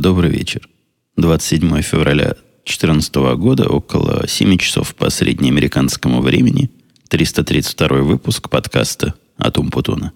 [0.00, 0.68] добрый вечер.
[1.16, 6.70] 27 февраля 2014 года, около 7 часов по среднеамериканскому времени,
[7.08, 10.12] 332 выпуск подкаста «Атум Путуна».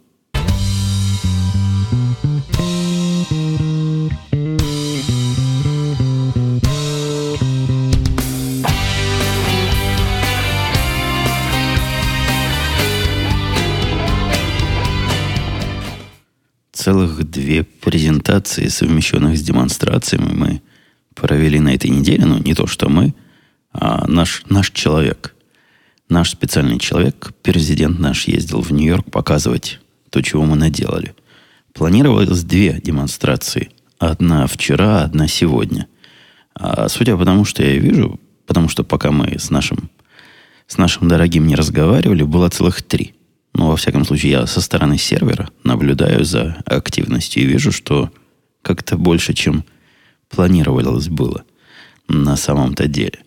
[18.35, 20.63] Презентации, совмещенных с демонстрациями, мы
[21.15, 22.25] провели на этой неделе.
[22.25, 23.15] Ну, не то, что мы,
[23.73, 25.35] а наш, наш человек.
[26.09, 31.15] Наш специальный человек, президент наш, ездил в Нью-Йорк показывать то, чего мы наделали.
[31.73, 33.71] Планировалось две демонстрации.
[33.99, 35.87] Одна вчера, одна сегодня.
[36.55, 39.91] А судя по тому, что я вижу, потому что пока мы с нашим,
[40.67, 43.15] с нашим дорогим не разговаривали, было целых три–
[43.55, 48.11] ну, во всяком случае, я со стороны сервера наблюдаю за активностью и вижу, что
[48.65, 49.65] как-то больше, чем
[50.29, 51.45] планировалось было
[52.09, 53.21] на самом-то деле.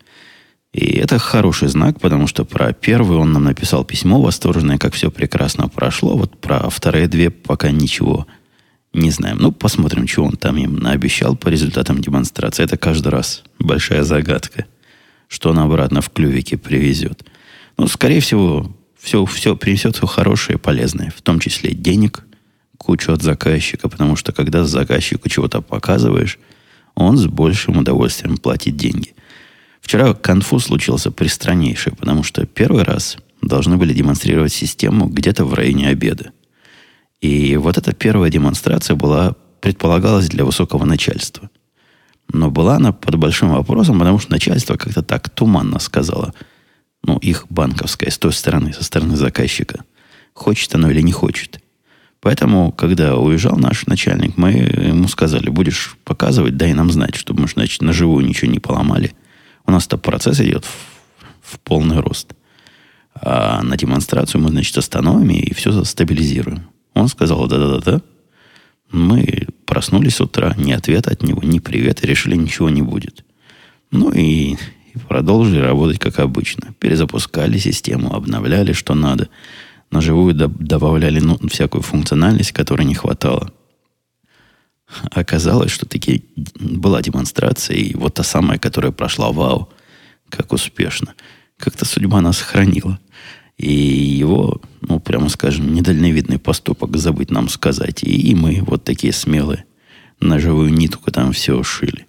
[0.74, 5.10] И это хороший знак, потому что про первый он нам написал письмо восторженное, как все
[5.10, 6.18] прекрасно прошло.
[6.18, 8.28] Вот про вторые две пока ничего
[8.94, 9.38] не знаем.
[9.40, 12.64] Ну, посмотрим, что он там им наобещал по результатам демонстрации.
[12.64, 14.66] Это каждый раз большая загадка,
[15.28, 17.26] что он обратно в клювике привезет.
[17.78, 22.24] Ну, скорее всего, все, все принесет все хорошее и полезное, в том числе денег,
[22.78, 26.40] кучу от заказчика, потому что когда заказчику чего-то показываешь,
[26.96, 29.14] он с большим удовольствием платит деньги.
[29.82, 35.90] Вчера конфуз случился пристраннейший, потому что первый раз должны были демонстрировать систему где-то в районе
[35.90, 36.32] обеда.
[37.22, 41.50] И вот эта первая демонстрация была, предполагалась для высокого начальства.
[42.32, 46.34] Но была она под большим вопросом, потому что начальство как-то так туманно сказало–
[47.08, 49.84] ну, их банковская, с той стороны, со стороны заказчика.
[50.34, 51.62] Хочет оно или не хочет.
[52.28, 57.48] Поэтому, когда уезжал наш начальник, мы ему сказали, будешь показывать, дай нам знать, чтобы мы,
[57.48, 59.14] значит, на живую ничего не поломали.
[59.66, 62.34] У нас-то процесс идет в, в полный рост.
[63.14, 66.68] А на демонстрацию мы, значит, остановим и все стабилизируем.
[66.96, 68.02] Он сказал, да-да-да-да.
[68.92, 73.24] Мы проснулись с утра, ни ответа от него, ни привета, решили, ничего не будет.
[73.90, 74.58] Ну и
[75.08, 76.74] продолжили работать как обычно.
[76.78, 79.30] Перезапускали систему, обновляли, что надо.
[79.92, 83.54] На живую добавляли ну, всякую функциональность, которой не хватало.
[85.12, 86.26] Оказалось, что таки
[86.56, 89.70] была демонстрация, и вот та самая, которая прошла, вау,
[90.30, 91.14] как успешно.
[91.58, 93.00] Как-то судьба нас хранила.
[93.58, 98.04] И его, ну, прямо скажем, недальновидный поступок забыть нам сказать.
[98.04, 99.66] И, мы вот такие смелые
[100.20, 102.08] на живую нитку там все шили.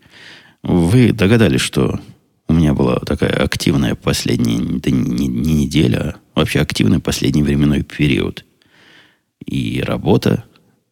[0.62, 2.00] Вы догадались, что
[2.48, 7.82] у меня была такая активная последняя, да не, не неделя, а вообще активный последний временной
[7.82, 8.44] период.
[9.44, 10.44] И работа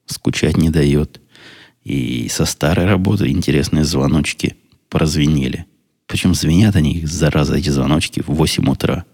[0.04, 1.20] скучать не дает.
[1.82, 4.56] И со старой работы интересные звоночки
[4.90, 5.66] прозвенели.
[6.06, 9.04] Причем звенят они, зараза, эти звоночки в 8 утра.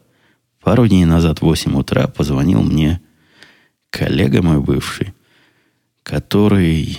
[0.61, 3.01] Пару дней назад в 8 утра позвонил мне
[3.91, 5.13] коллега мой бывший,
[6.03, 6.99] который...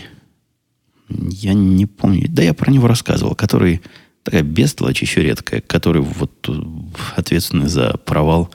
[1.10, 2.28] Я не помню.
[2.30, 3.36] Да я про него рассказывал.
[3.36, 3.82] Который
[4.24, 6.50] такая бестолочь еще редкая, который вот
[7.16, 8.50] ответственный за провал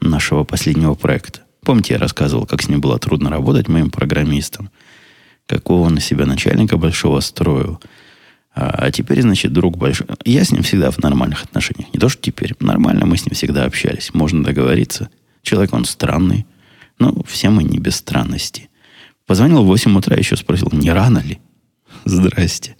[0.00, 1.40] нашего последнего проекта.
[1.64, 4.70] Помните, я рассказывал, как с ним было трудно работать моим программистом,
[5.46, 7.80] какого он на себя начальника большого строил.
[8.54, 10.08] А, а теперь, значит, друг большой.
[10.24, 11.92] Я с ним всегда в нормальных отношениях.
[11.94, 12.54] Не то, что теперь.
[12.60, 14.12] Нормально мы с ним всегда общались.
[14.12, 15.08] Можно договориться.
[15.42, 16.46] Человек он странный.
[16.98, 18.68] Но все мы не без странности.
[19.26, 21.40] Позвонил в 8 утра, еще спросил, не рано ли?
[22.04, 22.76] Здрасте.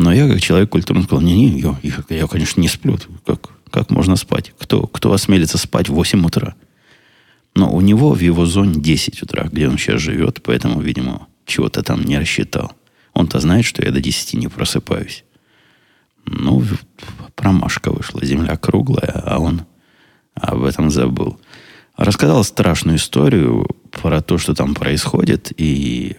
[0.00, 2.98] Но я, как человек культурный, сказал, не-не, я, я, я, конечно, не сплю.
[3.26, 4.54] Как, как можно спать?
[4.58, 6.54] Кто, кто осмелится спать в 8 утра?
[7.54, 11.82] Но у него в его зоне 10 утра, где он сейчас живет, поэтому, видимо, чего-то
[11.82, 12.72] там не рассчитал.
[13.12, 15.24] Он-то знает, что я до 10 не просыпаюсь.
[16.24, 16.64] Ну,
[17.34, 18.24] промашка вышла.
[18.24, 19.66] Земля круглая, а он
[20.32, 21.38] об этом забыл.
[21.98, 26.16] Рассказал страшную историю про то, что там происходит, и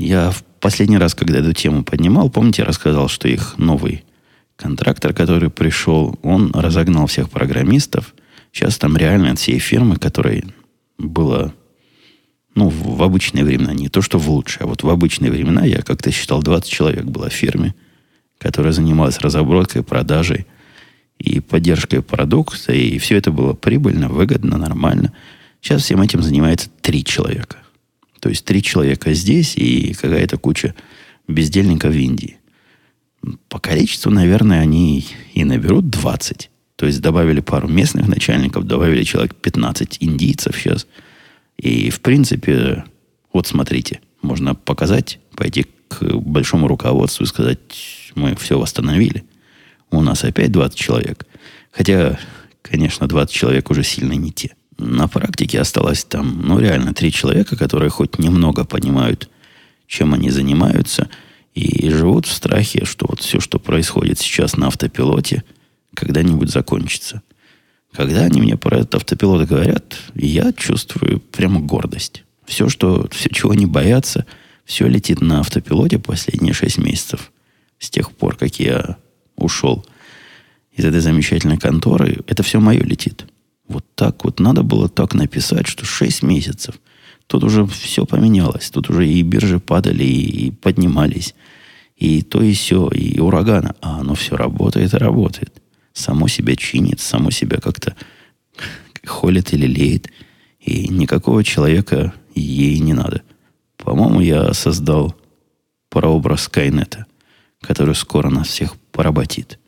[0.00, 4.04] я в последний раз, когда эту тему поднимал, помните, я рассказал, что их новый
[4.56, 8.14] контрактор, который пришел, он разогнал всех программистов.
[8.52, 10.44] Сейчас там реально от всей фирмы, которой
[10.98, 11.54] было,
[12.54, 15.82] ну, в обычные времена, не то, что в лучшие, а вот в обычные времена, я
[15.82, 17.74] как-то считал, 20 человек было в фирме,
[18.38, 20.46] которая занималась разработкой, продажей
[21.18, 25.12] и поддержкой продукта, и все это было прибыльно, выгодно, нормально.
[25.60, 27.58] Сейчас всем этим занимается три человека.
[28.20, 30.74] То есть три человека здесь и какая-то куча
[31.26, 32.36] бездельников в Индии.
[33.48, 36.50] По количеству, наверное, они и наберут 20.
[36.76, 40.86] То есть добавили пару местных начальников, добавили человек 15 индийцев сейчас.
[41.58, 42.84] И, в принципе,
[43.32, 47.58] вот смотрите, можно показать, пойти к большому руководству и сказать,
[48.14, 49.24] мы все восстановили.
[49.90, 51.26] У нас опять 20 человек.
[51.70, 52.18] Хотя,
[52.62, 54.54] конечно, 20 человек уже сильно не те.
[54.82, 59.28] На практике осталось там, ну, реально, три человека, которые хоть немного понимают,
[59.86, 61.10] чем они занимаются,
[61.54, 65.44] и живут в страхе, что вот все, что происходит сейчас на автопилоте,
[65.92, 67.20] когда-нибудь закончится.
[67.92, 72.24] Когда они мне про этот автопилот говорят, я чувствую прямо гордость.
[72.46, 74.24] Все, что, все, чего они боятся,
[74.64, 77.32] все летит на автопилоте последние шесть месяцев.
[77.78, 78.96] С тех пор, как я
[79.36, 79.84] ушел
[80.72, 83.26] из этой замечательной конторы, это все мое летит.
[83.70, 86.80] Вот так вот надо было так написать, что 6 месяцев.
[87.28, 88.68] Тут уже все поменялось.
[88.68, 91.36] Тут уже и биржи падали, и поднимались.
[91.94, 93.74] И то, и все, и ураганы.
[93.80, 95.62] А оно все работает и работает.
[95.92, 97.94] Само себя чинит, само себя как-то
[99.06, 100.10] холит или леет.
[100.58, 103.22] И никакого человека ей не надо.
[103.76, 105.14] По-моему, я создал
[105.90, 107.06] прообраз Скайнета,
[107.60, 109.60] который скоро нас всех поработит.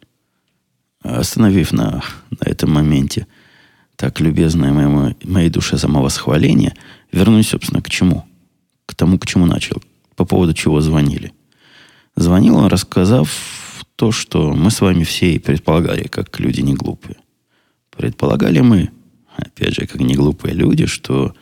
[1.04, 3.28] Остановив на, на этом моменте–
[4.02, 6.74] так любезное моему, моей душе самовосхваление,
[7.12, 8.24] вернусь, собственно, к чему?
[8.84, 9.80] К тому, к чему начал.
[10.16, 11.32] По поводу чего звонили.
[12.16, 13.30] Звонил он, рассказав
[13.94, 17.14] то, что мы с вами все и предполагали, как люди не глупые.
[17.96, 18.90] Предполагали мы,
[19.36, 21.36] опять же, как не глупые люди, что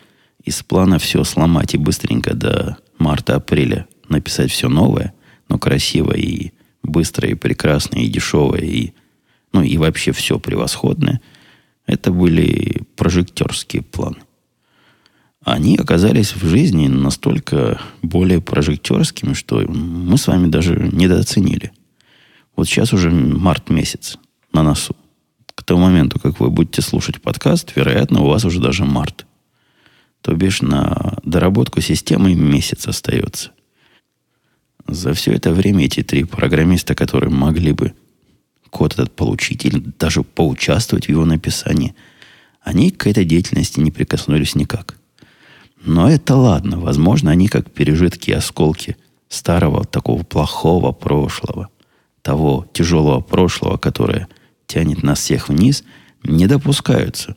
[0.44, 5.14] из плана все сломать и быстренько до марта-апреля написать все новое,
[5.48, 6.52] но красивое и
[6.82, 8.92] быстрое, и прекрасное, и дешевое, и,
[9.54, 11.22] ну, и вообще все превосходное–
[11.86, 14.18] это были прожектерские планы.
[15.44, 21.72] Они оказались в жизни настолько более прожектерскими, что мы с вами даже недооценили.
[22.56, 24.18] Вот сейчас уже март месяц
[24.52, 24.94] на носу.
[25.54, 29.26] К тому моменту, как вы будете слушать подкаст, вероятно, у вас уже даже март.
[30.20, 33.52] То бишь на доработку системы месяц остается.
[34.86, 37.94] За все это время эти три программиста, которые могли бы
[38.70, 41.94] код этот получить или даже поучаствовать в его написании,
[42.62, 44.96] они к этой деятельности не прикоснулись никак.
[45.82, 46.78] Но это ладно.
[46.78, 48.96] Возможно, они как пережитки осколки
[49.28, 51.68] старого такого плохого прошлого,
[52.22, 54.28] того тяжелого прошлого, которое
[54.66, 55.84] тянет нас всех вниз,
[56.22, 57.36] не допускаются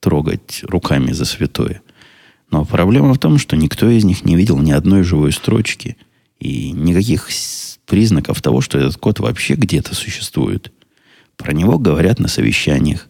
[0.00, 1.82] трогать руками за святое.
[2.50, 5.96] Но проблема в том, что никто из них не видел ни одной живой строчки
[6.38, 7.28] и никаких
[7.92, 10.72] признаков того, что этот код вообще где-то существует.
[11.36, 13.06] Про него говорят на совещаниях,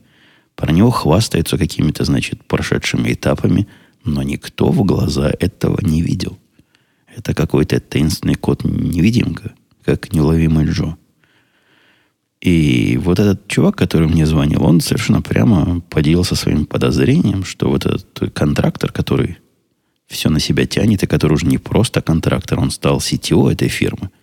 [0.56, 3.68] про него хвастаются какими-то, значит, прошедшими этапами,
[4.04, 6.36] но никто в глаза этого не видел.
[7.16, 9.52] Это какой-то таинственный код-невидимка,
[9.84, 10.96] как неуловимый Джо.
[12.40, 17.86] И вот этот чувак, который мне звонил, он совершенно прямо поделился своим подозрением, что вот
[17.86, 19.38] этот контрактор, который
[20.08, 24.10] все на себя тянет, и который уже не просто контрактор, он стал CTO этой фирмы–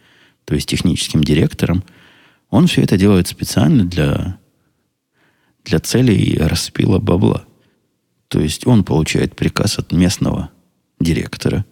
[0.50, 1.84] то есть техническим директором,
[2.50, 4.40] он все это делает специально для,
[5.64, 7.46] для целей распила бабла.
[8.30, 10.50] То есть он получает приказ от местного
[11.00, 11.66] директора,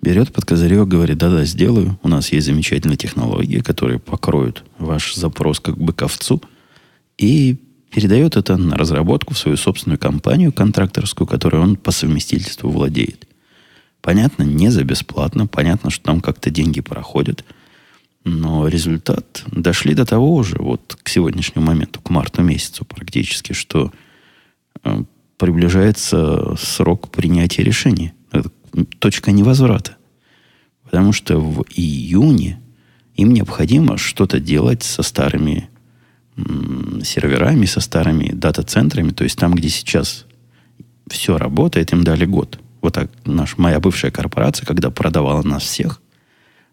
[0.00, 5.60] берет под козырек, говорит, да-да, сделаю, у нас есть замечательные технологии, которые покроют ваш запрос
[5.60, 6.40] как бы к овцу,
[7.18, 7.58] и
[7.90, 13.28] передает это на разработку в свою собственную компанию контракторскую, которой он по совместительству владеет.
[14.00, 17.44] Понятно, не за бесплатно, понятно, что там как-то деньги проходят–
[18.24, 23.92] но результат дошли до того уже, вот к сегодняшнему моменту, к марту месяцу практически, что
[24.84, 25.02] э,
[25.38, 28.14] приближается срок принятия решения.
[28.30, 28.50] Это
[29.00, 29.96] точка невозврата.
[30.84, 32.60] Потому что в июне
[33.16, 35.68] им необходимо что-то делать со старыми
[37.02, 39.10] серверами, со старыми дата-центрами.
[39.10, 40.26] То есть там, где сейчас
[41.08, 42.58] все работает, им дали год.
[42.80, 46.00] Вот так наш, моя бывшая корпорация, когда продавала нас всех,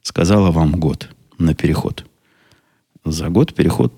[0.04, 1.10] сказала вам год–
[1.40, 2.06] на переход.
[3.06, 3.94] За год переход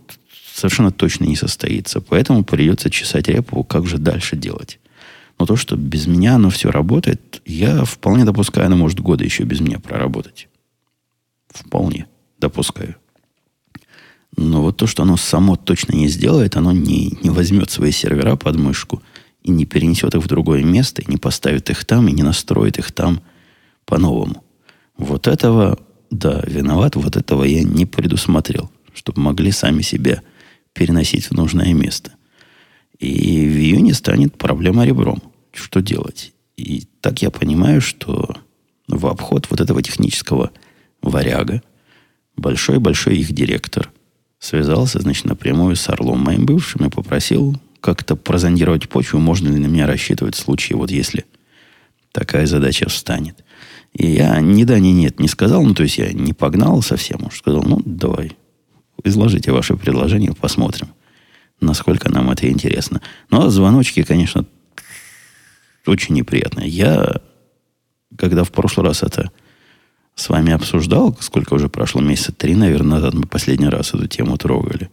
[0.53, 2.01] совершенно точно не состоится.
[2.01, 4.79] Поэтому придется чесать репу, как же дальше делать.
[5.39, 9.43] Но то, что без меня оно все работает, я вполне допускаю, оно может года еще
[9.43, 10.47] без меня проработать.
[11.49, 12.05] Вполне
[12.39, 12.95] допускаю.
[14.37, 18.35] Но вот то, что оно само точно не сделает, оно не, не возьмет свои сервера
[18.35, 19.01] под мышку
[19.43, 22.77] и не перенесет их в другое место, и не поставит их там, и не настроит
[22.77, 23.21] их там
[23.85, 24.43] по-новому.
[24.97, 25.79] Вот этого
[26.11, 30.21] да, виноват, вот этого я не предусмотрел, чтобы могли сами себя
[30.73, 32.11] переносить в нужное место.
[32.99, 35.23] И в июне станет проблема ребром.
[35.53, 36.33] Что делать?
[36.57, 38.35] И так я понимаю, что
[38.87, 40.51] в обход вот этого технического
[41.01, 41.63] варяга
[42.35, 43.89] большой-большой их директор
[44.37, 49.67] связался, значит, напрямую с Орлом моим бывшим и попросил как-то прозондировать почву, можно ли на
[49.67, 51.25] меня рассчитывать в случае, вот если
[52.11, 53.43] такая задача встанет.
[53.93, 57.25] И я ни да, ни нет не сказал, ну, то есть я не погнал совсем,
[57.25, 58.37] уж сказал, ну, давай,
[59.03, 60.89] изложите ваше предложение, посмотрим,
[61.59, 63.01] насколько нам это интересно.
[63.29, 64.45] Ну, а звоночки, конечно,
[65.85, 66.69] очень неприятные.
[66.69, 67.21] Я,
[68.17, 69.31] когда в прошлый раз это
[70.15, 74.37] с вами обсуждал, сколько уже прошло, месяца три, наверное, назад мы последний раз эту тему
[74.37, 74.89] трогали.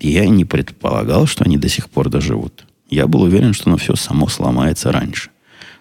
[0.00, 2.66] Я не предполагал, что они до сих пор доживут.
[2.90, 5.30] Я был уверен, что оно все само сломается раньше.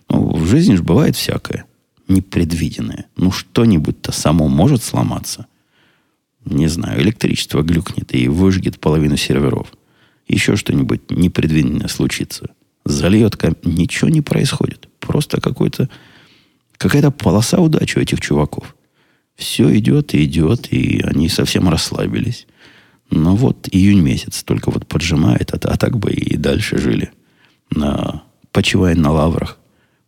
[0.10, 1.67] Ну, в жизни же бывает всякое
[2.08, 3.06] непредвиденное.
[3.16, 5.48] Ну, что-нибудь-то само может сломаться.
[6.46, 9.68] Не знаю, электричество глюкнет и выжгет половину серверов.
[10.28, 12.50] Еще что-нибудь непредвиденное случится.
[12.86, 13.56] Зальет ком...
[13.64, 14.88] Ничего не происходит.
[15.00, 15.90] Просто какой-то
[16.78, 18.76] какая-то полоса удачи у этих чуваков.
[19.36, 22.48] Все идет и идет, и они совсем расслабились.
[23.10, 27.12] Но вот июнь месяц только вот поджимает, а, а так бы и дальше жили.
[27.70, 29.58] На, почивая на лаврах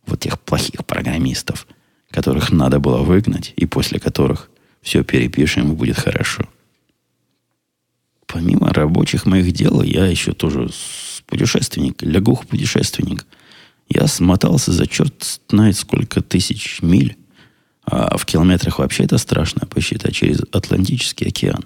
[0.06, 1.66] вот тех плохих программистов–
[2.10, 4.50] которых надо было выгнать, и после которых
[4.82, 6.44] все перепишем и будет хорошо.
[8.26, 10.70] Помимо рабочих моих дел, я еще тоже
[11.26, 13.26] путешественник, лягух-путешественник.
[13.88, 17.16] Я смотался за черт знает сколько тысяч миль,
[17.84, 21.64] а в километрах вообще это страшно посчитать, через Атлантический океан.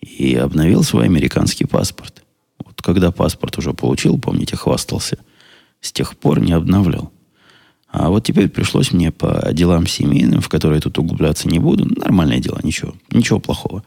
[0.00, 2.22] И обновил свой американский паспорт.
[2.64, 5.18] Вот когда паспорт уже получил, помните, хвастался,
[5.80, 7.12] с тех пор не обновлял.
[7.92, 12.38] А вот теперь пришлось мне по делам семейным, в которые тут углубляться не буду, нормальное
[12.38, 13.82] дело, ничего, ничего плохого.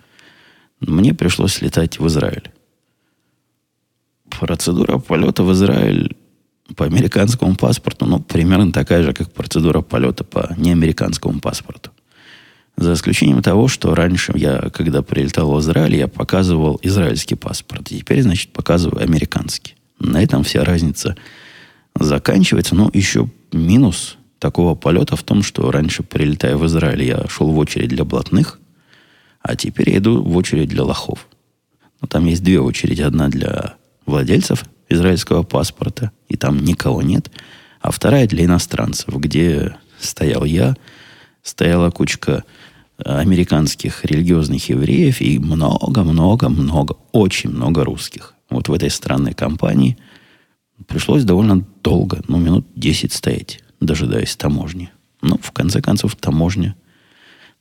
[0.81, 2.51] Мне пришлось летать в Израиль.
[4.29, 6.17] Процедура полета в Израиль
[6.75, 11.91] по американскому паспорту, ну, примерно такая же, как процедура полета по неамериканскому паспорту.
[12.75, 17.85] За исключением того, что раньше я, когда прилетал в Израиль, я показывал израильский паспорт.
[17.85, 19.75] Теперь, значит, показываю американский.
[19.99, 21.15] На этом вся разница
[21.95, 22.73] заканчивается.
[22.73, 27.57] Но еще минус такого полета в том, что раньше, прилетая в Израиль, я шел в
[27.57, 28.59] очередь для блатных,
[29.41, 31.27] а теперь я иду в очередь для лохов.
[32.01, 33.01] Но там есть две очереди.
[33.01, 37.31] Одна для владельцев израильского паспорта, и там никого нет,
[37.81, 40.75] а вторая для иностранцев, где стоял я,
[41.41, 42.43] стояла кучка
[42.97, 48.35] американских религиозных евреев и много-много-много, очень много русских.
[48.49, 49.97] Вот в этой странной компании–
[50.87, 54.91] Пришлось довольно долго, ну, минут 10 стоять, дожидаясь таможни.
[55.21, 56.75] Но, в конце концов, таможня,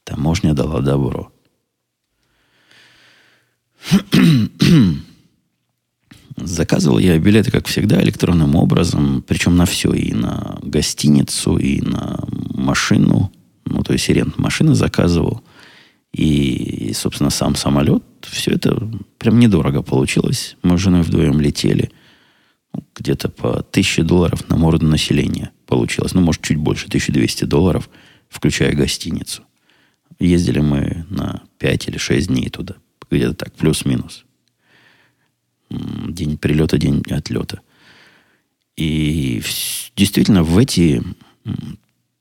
[0.05, 1.33] таможня дала добро.
[6.37, 12.25] Заказывал я билеты, как всегда, электронным образом, причем на все, и на гостиницу, и на
[12.55, 13.31] машину,
[13.65, 15.43] ну, то есть рент машины заказывал,
[16.13, 18.03] и, собственно, сам самолет.
[18.23, 20.57] Все это прям недорого получилось.
[20.63, 21.91] Мы с женой вдвоем летели–
[22.95, 26.15] где-то по 1000 долларов на морду населения получилось.
[26.15, 27.89] Ну, может, чуть больше, 1200 долларов,
[28.29, 29.43] включая гостиницу.
[30.19, 32.77] Ездили мы на 5 или 6 дней туда.
[33.11, 34.25] Где-то так, плюс-минус.
[35.71, 37.61] День прилета, день отлета.
[38.77, 39.43] И
[39.97, 41.03] действительно, в эти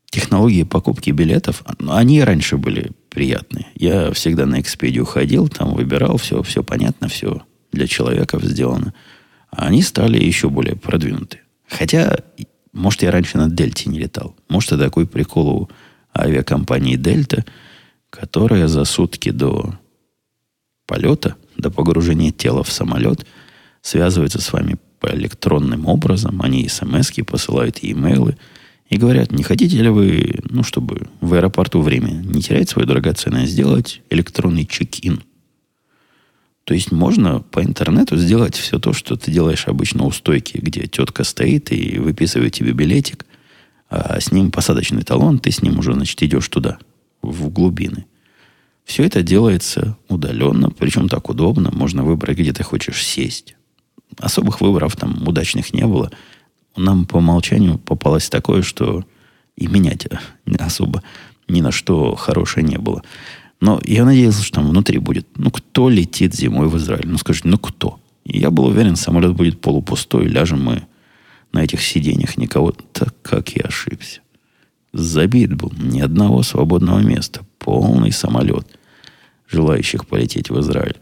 [0.09, 3.67] технологии покупки билетов, они раньше были приятные.
[3.75, 7.41] Я всегда на Expedia ходил, там выбирал, все, все понятно, все
[7.71, 8.93] для человека сделано
[9.51, 11.41] они стали еще более продвинуты.
[11.67, 12.17] Хотя,
[12.73, 14.35] может, я раньше на Дельте не летал.
[14.49, 15.69] Может, это такой прикол у
[16.17, 17.45] авиакомпании Дельта,
[18.09, 19.75] которая за сутки до
[20.85, 23.25] полета, до погружения тела в самолет,
[23.81, 26.41] связывается с вами по электронным образом.
[26.41, 28.37] Они смс посылают и имейлы.
[28.89, 33.45] И говорят, не хотите ли вы, ну, чтобы в аэропорту время не терять свое драгоценное,
[33.45, 35.23] сделать электронный чек-ин–
[36.63, 40.87] то есть можно по интернету сделать все то, что ты делаешь обычно у стойки, где
[40.87, 43.25] тетка стоит и выписывает тебе билетик,
[43.89, 46.77] а с ним посадочный талон, ты с ним уже, значит, идешь туда,
[47.21, 48.05] в глубины.
[48.85, 51.71] Все это делается удаленно, причем так удобно.
[51.71, 53.55] Можно выбрать, где ты хочешь сесть.
[54.17, 56.11] Особых выборов там удачных не было.
[56.75, 59.05] Нам по умолчанию попалось такое, что
[59.55, 60.07] и менять
[60.57, 61.03] особо
[61.47, 63.03] ни на что хорошее не было.
[63.61, 65.27] Но я надеялся, что там внутри будет.
[65.35, 67.07] Ну, кто летит зимой в Израиль?
[67.07, 67.99] Ну, скажите, ну кто?
[68.25, 70.83] И я был уверен, самолет будет полупустой, ляжем мы
[71.53, 72.71] на этих сиденьях никого.
[72.71, 74.21] Так как я ошибся.
[74.93, 75.71] Забит был.
[75.77, 77.41] Ни одного свободного места.
[77.59, 78.67] Полный самолет
[79.47, 80.97] желающих полететь в Израиль.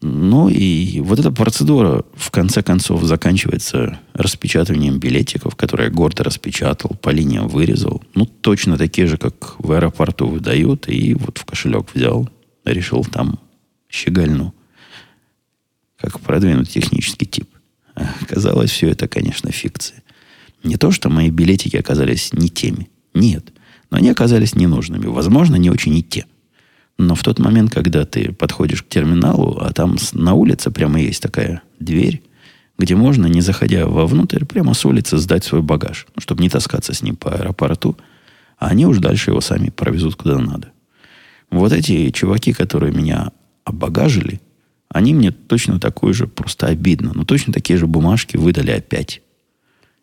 [0.00, 6.90] Ну и вот эта процедура в конце концов заканчивается распечатыванием билетиков, которые я гордо распечатал,
[7.02, 8.02] по линиям вырезал.
[8.14, 10.88] Ну, точно такие же, как в аэропорту выдают.
[10.88, 12.28] И вот в кошелек взял,
[12.64, 13.40] решил там
[13.90, 14.54] щегольну.
[15.98, 17.48] Как продвинуть технический тип.
[18.20, 20.04] Оказалось, все это, конечно, фикция.
[20.62, 22.88] Не то, что мои билетики оказались не теми.
[23.14, 23.52] Нет.
[23.90, 25.06] Но они оказались ненужными.
[25.06, 26.26] Возможно, не очень и те.
[26.98, 31.22] Но в тот момент, когда ты подходишь к терминалу, а там на улице прямо есть
[31.22, 32.22] такая дверь,
[32.76, 36.92] где можно, не заходя вовнутрь, прямо с улицы сдать свой багаж, ну, чтобы не таскаться
[36.92, 37.96] с ним по аэропорту,
[38.58, 40.72] а они уж дальше его сами провезут куда надо.
[41.50, 43.30] Вот эти чуваки, которые меня
[43.64, 44.40] обагажили,
[44.88, 49.22] они мне точно такую же, просто обидно, но точно такие же бумажки выдали опять.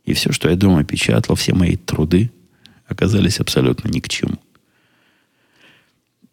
[0.05, 2.31] И все, что я дома печатал, все мои труды
[2.87, 4.37] оказались абсолютно ни к чему.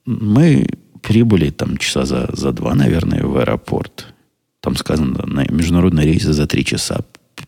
[0.04, 0.66] Мы
[1.02, 4.06] прибыли там часа за, за два, наверное, в аэропорт.
[4.60, 7.00] Там сказано, на международный рейс за три часа.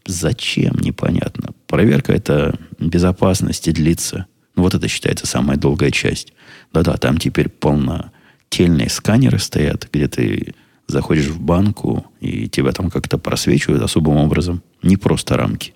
[0.06, 0.76] Зачем?
[0.80, 1.50] Непонятно.
[1.66, 4.26] Проверка это безопасности длится.
[4.56, 6.32] Ну, вот это считается самая долгая часть.
[6.72, 10.54] Да-да, там теперь полнотельные сканеры стоят, где ты
[10.86, 14.62] заходишь в банку, и тебя там как-то просвечивают особым образом.
[14.82, 15.74] Не просто рамки.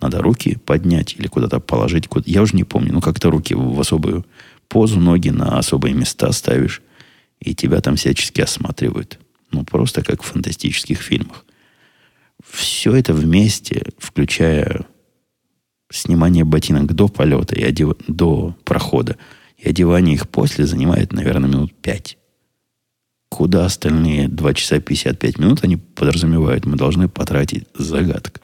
[0.00, 2.08] Надо руки поднять или куда-то положить.
[2.26, 2.92] Я уже не помню.
[2.92, 4.26] Ну, как-то руки в особую
[4.68, 6.82] позу, ноги на особые места ставишь.
[7.40, 9.18] И тебя там всячески осматривают.
[9.52, 11.44] Ну, просто как в фантастических фильмах.
[12.44, 14.86] Все это вместе, включая
[15.90, 17.94] снимание ботинок до полета и одев...
[18.08, 19.16] до прохода,
[19.56, 22.18] и одевание их после занимает, наверное, минут пять.
[23.28, 28.40] Куда остальные 2 часа 55 минут они подразумевают, мы должны потратить загадка.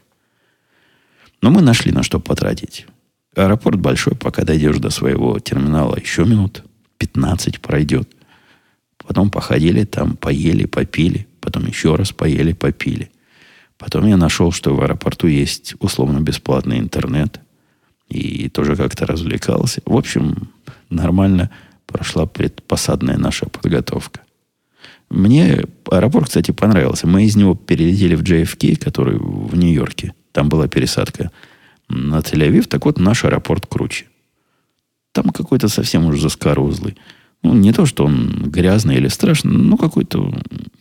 [1.41, 2.87] Но мы нашли на что потратить.
[3.35, 6.65] Аэропорт большой, пока дойдешь до своего терминала, еще минут
[6.99, 8.09] 15 пройдет.
[8.99, 11.27] Потом походили там, поели, попили.
[11.41, 13.11] Потом еще раз поели, попили.
[13.79, 17.41] Потом я нашел, что в аэропорту есть условно бесплатный интернет.
[18.09, 19.81] И тоже как-то развлекался.
[19.87, 20.51] В общем,
[20.91, 21.51] нормально
[21.87, 24.21] прошла предпосадная наша подготовка.
[25.09, 27.07] Мне аэропорт, кстати, понравился.
[27.07, 30.15] Мы из него перелетели в JFK, который в Нью-Йорке.
[30.33, 31.31] Там была пересадка
[31.93, 32.67] на Тель-Авив.
[32.67, 34.07] Так вот, наш аэропорт круче.
[35.13, 36.97] Там какой-то совсем уже заскорузлый.
[37.43, 40.33] Ну, не то, что он грязный или страшный, но какой-то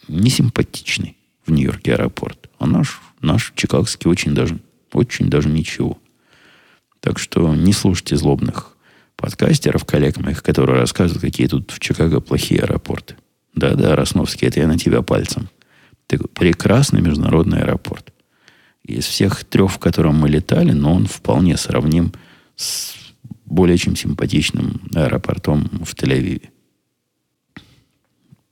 [0.08, 2.50] несимпатичный в Нью-Йорке аэропорт.
[2.60, 4.60] А наш, наш чикагский очень даже,
[4.94, 5.98] очень даже ничего.
[7.00, 8.78] Так что не слушайте злобных
[9.16, 13.16] подкастеров, коллег моих, которые рассказывают, какие тут в Чикаго плохие аэропорты.
[13.54, 15.50] Да-да, Росновский, это я на тебя пальцем.
[16.08, 18.11] Такой прекрасный международный аэропорт.
[18.84, 22.14] Из всех трех, в котором мы летали, но он вполне сравним
[22.56, 22.96] с
[23.46, 26.50] более чем симпатичным аэропортом в Тель-Авиве.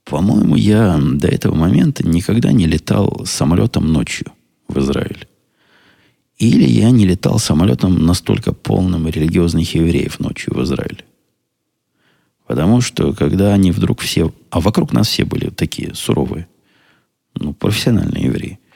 [0.04, 4.32] По-моему, я до этого момента никогда не летал самолетом ночью
[4.68, 5.26] в Израиль.
[6.38, 11.04] Или я не летал самолетом настолько полным религиозных евреев ночью в Израиле.
[12.46, 14.32] Потому что когда они вдруг все...
[14.50, 16.48] А вокруг нас все были такие суровые,
[17.34, 18.58] ну, профессиональные евреи–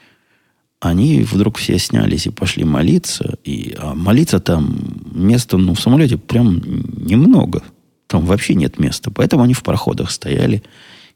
[0.89, 3.37] они вдруг все снялись и пошли молиться.
[3.43, 4.77] И, а молиться там
[5.11, 6.61] места ну, в самолете прям
[6.95, 7.63] немного.
[8.07, 9.09] Там вообще нет места.
[9.09, 10.63] Поэтому они в проходах стояли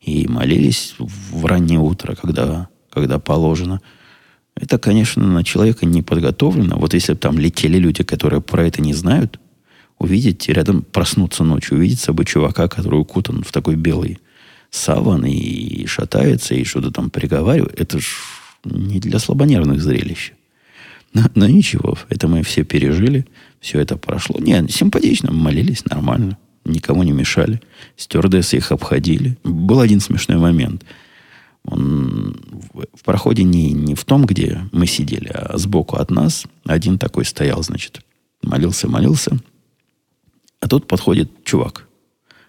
[0.02, 3.80] и молились в раннее утро, когда, когда положено.
[4.56, 6.78] Это, конечно, на человека не подготовлено.
[6.78, 9.40] Вот если бы там летели люди, которые про это не знают,
[10.00, 14.20] увидеть рядом, проснуться ночью, увидеть с собой чувака, который укутан в такой белый
[14.72, 18.06] саван и шатается, и что-то там приговаривает, это ж
[18.64, 20.34] не для слабонервных зрелищ.
[21.14, 23.26] Но, но ничего, это мы все пережили,
[23.60, 24.40] все это прошло.
[24.40, 27.62] Не, симпатично, молились нормально, никому не мешали.
[27.98, 29.38] Стюардессы их обходили.
[29.44, 30.84] Был один смешной момент.
[31.64, 32.36] Он
[32.94, 37.26] в проходе не, не в том, где мы сидели, а сбоку от нас один такой
[37.26, 38.02] стоял, значит,
[38.42, 39.40] молился, молился.
[40.62, 41.88] А тут подходит чувак,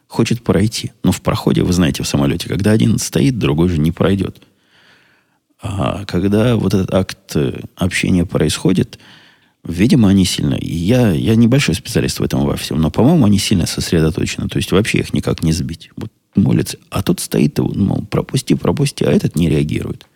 [0.07, 0.93] хочет пройти.
[1.03, 4.43] Но в проходе, вы знаете, в самолете, когда один стоит, другой же не пройдет.
[5.63, 8.99] А когда вот этот акт э, общения происходит,
[9.63, 10.57] видимо, они сильно...
[10.59, 14.49] Я, я небольшой специалист в этом во всем, но, по-моему, они сильно сосредоточены.
[14.49, 15.91] То есть вообще их никак не сбить.
[15.97, 16.79] Вот молятся.
[16.89, 20.07] А тот стоит, мол, пропусти, пропусти, а этот не реагирует.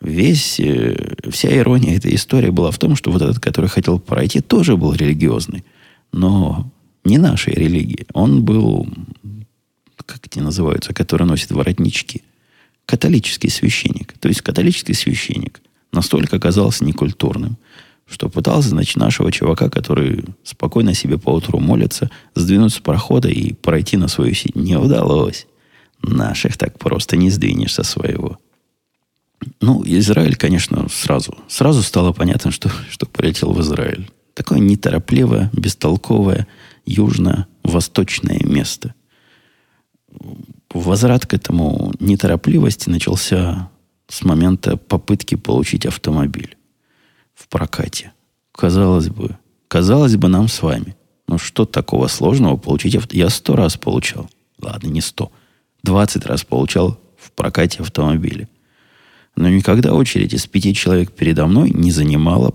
[0.00, 4.40] Весь, э, вся ирония этой истории была в том, что вот этот, который хотел пройти,
[4.40, 5.64] тоже был религиозный.
[6.12, 6.70] Но
[7.04, 8.06] не нашей религии.
[8.12, 8.86] Он был,
[10.06, 12.22] как они называются, которые носят воротнички–
[12.86, 14.14] католический священник.
[14.18, 15.60] То есть католический священник
[15.92, 17.56] настолько оказался некультурным,
[18.06, 23.52] что пытался, значит, нашего чувака, который спокойно себе по утру молится, сдвинуть с прохода и
[23.52, 24.56] пройти на свою сеть.
[24.56, 25.46] Не удалось.
[26.02, 28.38] Наших так просто не сдвинешь со своего.
[29.60, 31.38] Ну, Израиль, конечно, сразу.
[31.48, 34.10] Сразу стало понятно, что, что полетел в Израиль.
[34.34, 36.46] Такое неторопливое, бестолковое,
[36.84, 38.94] южно-восточное место–
[40.80, 43.70] возврат к этому неторопливости начался
[44.08, 46.56] с момента попытки получить автомобиль
[47.34, 48.12] в прокате.
[48.52, 49.36] казалось бы,
[49.68, 50.96] казалось бы, нам с вами.
[51.26, 52.94] Ну, что такого сложного получить?
[52.96, 53.16] авто?
[53.16, 54.28] Я сто раз получал.
[54.60, 55.32] Ладно, не сто.
[55.82, 58.48] Двадцать раз получал в прокате автомобиля.
[59.36, 62.54] Но никогда очередь из пяти человек передо мной не занимала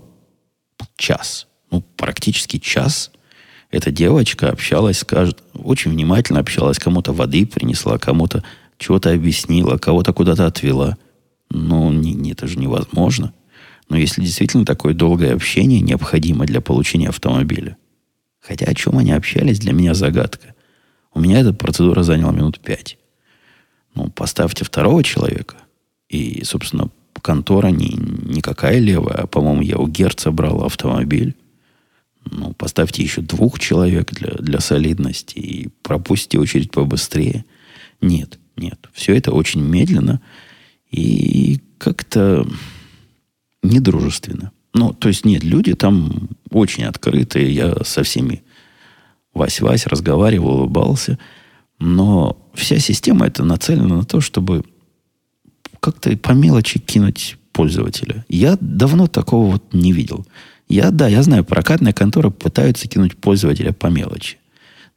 [0.96, 1.46] час.
[1.70, 3.10] Ну, практически час.
[3.70, 8.42] Эта девочка общалась, скажет, очень внимательно общалась, кому-то воды принесла, кому-то
[8.78, 10.96] чего-то объяснила, кого-то куда-то отвела.
[11.50, 13.32] Ну, не, не, это же невозможно.
[13.88, 17.76] Но если действительно такое долгое общение необходимо для получения автомобиля.
[18.40, 20.54] Хотя о чем они общались, для меня загадка.
[21.12, 22.96] У меня эта процедура заняла минут пять.
[23.94, 25.56] Ну, поставьте второго человека,
[26.08, 31.34] и, собственно, контора не, никакая левая, а, по-моему, я у Герца брал автомобиль.
[32.24, 37.44] Ну, поставьте еще двух человек для, для солидности и пропустите очередь побыстрее.
[38.00, 38.88] Нет, нет.
[38.92, 40.20] Все это очень медленно
[40.90, 42.46] и как-то
[43.62, 44.52] недружественно.
[44.74, 47.52] Ну, то есть нет, люди там очень открытые.
[47.52, 48.42] Я со всеми
[49.34, 51.18] Вась-Вась разговаривал, улыбался.
[51.78, 54.64] Но вся система это нацелена на то, чтобы
[55.80, 58.24] как-то по мелочи кинуть пользователя.
[58.28, 60.26] Я давно такого вот не видел.
[60.70, 64.38] Я, да, я знаю, прокатные конторы пытаются кинуть пользователя по мелочи.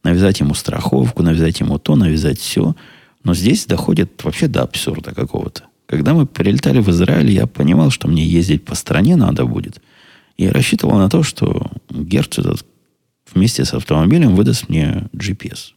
[0.04, 2.76] Навязать ему страховку, навязать ему то, навязать все.
[3.24, 5.64] Но здесь доходит вообще до абсурда какого-то.
[5.86, 9.82] Когда мы прилетали в Израиль, я понимал, что мне ездить по стране надо будет.
[10.36, 12.64] И рассчитывал на то, что Герц этот
[13.34, 15.72] вместе с автомобилем выдаст мне GPS.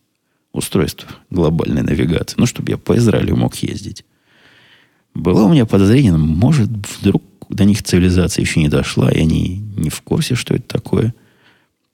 [0.53, 2.35] Устройство глобальной навигации.
[2.37, 4.05] Ну, чтобы я по Израилю мог ездить.
[5.15, 9.89] Было у меня подозрение, может, вдруг до них цивилизация еще не дошла, и они не
[9.89, 11.13] в курсе, что это такое.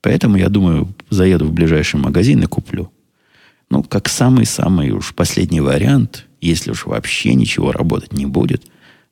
[0.02, 2.92] Поэтому, я думаю, заеду в ближайший магазин и куплю.
[3.70, 8.66] Ну, как самый-самый уж последний вариант, если уж вообще ничего работать не будет,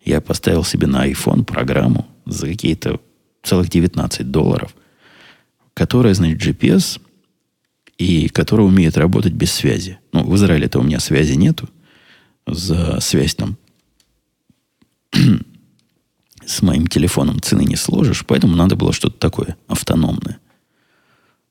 [0.04, 3.00] я поставил себе на iPhone программу за какие-то
[3.44, 4.76] целых 19 долларов,
[5.74, 7.00] которая, значит, GPS,
[7.98, 10.00] и которая умеет работать без связи.
[10.12, 11.70] Ну, в Израиле-то у меня связи нету.
[12.48, 13.58] За связь там
[16.46, 20.40] с моим телефоном цены не сложишь, поэтому надо было что-то такое автономное.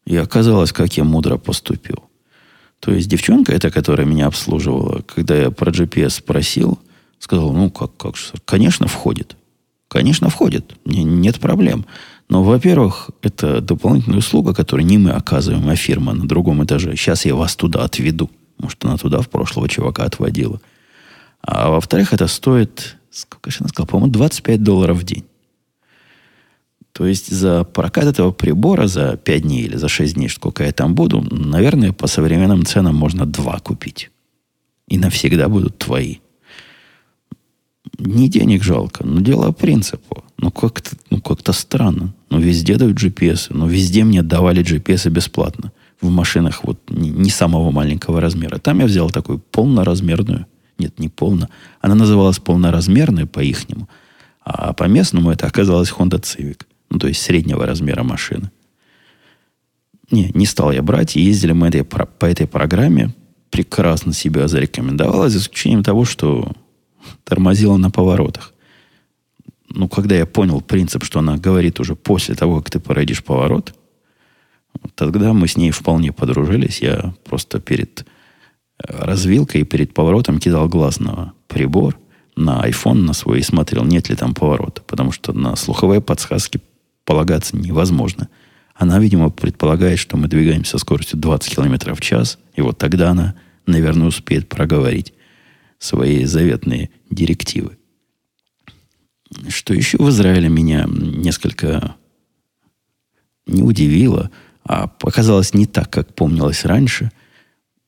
[0.05, 2.05] И оказалось, как я мудро поступил.
[2.81, 6.79] То есть девчонка, эта, которая меня обслуживала, когда я про GPS спросил,
[7.18, 9.37] сказала, ну, как, как же, конечно, входит.
[9.88, 10.76] Конечно, входит.
[10.85, 11.85] Нет проблем.
[12.29, 16.96] Но, во-первых, это дополнительная услуга, которую не мы оказываем, а фирма на другом этаже.
[16.96, 18.31] Сейчас я вас туда отведу.
[18.59, 20.61] Может, она туда в прошлого чувака отводила.
[21.42, 25.25] А во-вторых, это стоит, сколько же она сказала, по-моему, 25 долларов в день.
[26.92, 30.73] То есть за прокат этого прибора за 5 дней или за 6 дней, сколько я
[30.73, 34.11] там буду, наверное, по современным ценам можно два купить.
[34.88, 36.16] И навсегда будут твои.
[37.99, 40.25] Не денег жалко, но дело принципу.
[40.38, 42.12] Ну как-то, ну как-то странно.
[42.29, 43.46] Ну везде дают GPS.
[43.51, 45.73] Но везде мне давали GPS бесплатно.
[46.01, 48.59] В машинах вот не, не самого маленького размера.
[48.59, 50.46] Там я взял такую полноразмерную
[50.81, 51.49] нет, не полно.
[51.81, 53.88] Она называлась полноразмерной по-ихнему.
[54.43, 56.62] А по местному это оказалась Honda Civic.
[56.90, 58.51] Ну, то есть среднего размера машины.
[60.11, 61.16] Не, не стал я брать.
[61.16, 63.14] Ездили мы этой, по этой программе.
[63.51, 66.53] Прекрасно себя зарекомендовала, за исключением того, что
[67.25, 68.55] тормозила на поворотах.
[69.69, 73.75] Ну, когда я понял принцип, что она говорит уже после того, как ты пройдешь поворот,
[74.95, 76.81] тогда мы с ней вполне подружились.
[76.81, 78.05] Я просто перед
[78.88, 81.99] развилкой перед поворотом кидал глаз на прибор,
[82.37, 84.83] на iPhone на свой и смотрел, нет ли там поворота.
[84.83, 86.61] Потому что на слуховые подсказки
[87.05, 88.29] полагаться невозможно.
[88.75, 93.11] Она, видимо, предполагает, что мы двигаемся со скоростью 20 км в час, и вот тогда
[93.11, 93.35] она,
[93.66, 95.12] наверное, успеет проговорить
[95.79, 97.77] свои заветные директивы.
[99.49, 101.97] Что еще в Израиле меня несколько
[103.47, 104.31] не удивило,
[104.64, 107.11] а показалось не так, как помнилось раньше–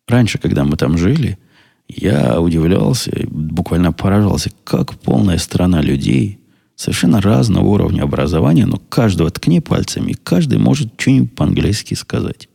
[0.08, 1.38] Раньше, когда мы там жили,
[1.88, 6.40] я удивлялся, буквально поражался, как полная страна людей,
[6.74, 12.48] совершенно разного уровня образования, но каждого ткни пальцами, каждый может что-нибудь по-английски сказать.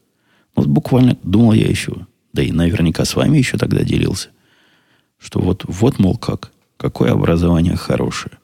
[0.56, 4.30] Вот буквально думал я еще, да и наверняка с вами еще тогда делился,
[5.18, 8.38] что вот, вот мол, как, какое образование хорошее.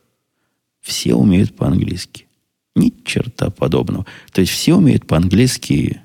[0.82, 2.28] Все умеют по-английски.
[2.76, 4.06] Ни черта подобного.
[4.32, 6.02] То есть все умеют по-английски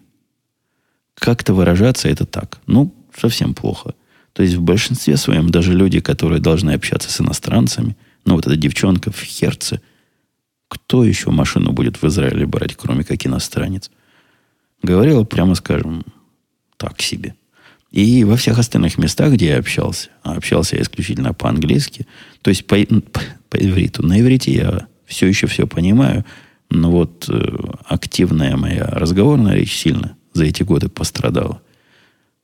[1.19, 2.59] как-то выражаться это так.
[2.67, 3.95] Ну, совсем плохо.
[4.33, 8.57] То есть в большинстве своем даже люди, которые должны общаться с иностранцами, ну вот эта
[8.57, 9.81] девчонка в Херце,
[10.69, 13.91] кто еще машину будет в Израиле брать, кроме как иностранец?
[14.83, 16.05] Говорила, прямо скажем,
[16.77, 17.35] так себе.
[17.91, 22.07] И во всех остальных местах, где я общался, а общался я исключительно по-английски,
[22.43, 24.07] то есть по, по, по ивриту.
[24.07, 26.25] На иврите я все еще все понимаю,
[26.71, 31.61] Но вот э, активная моя разговорная речь сильно за эти годы пострадала.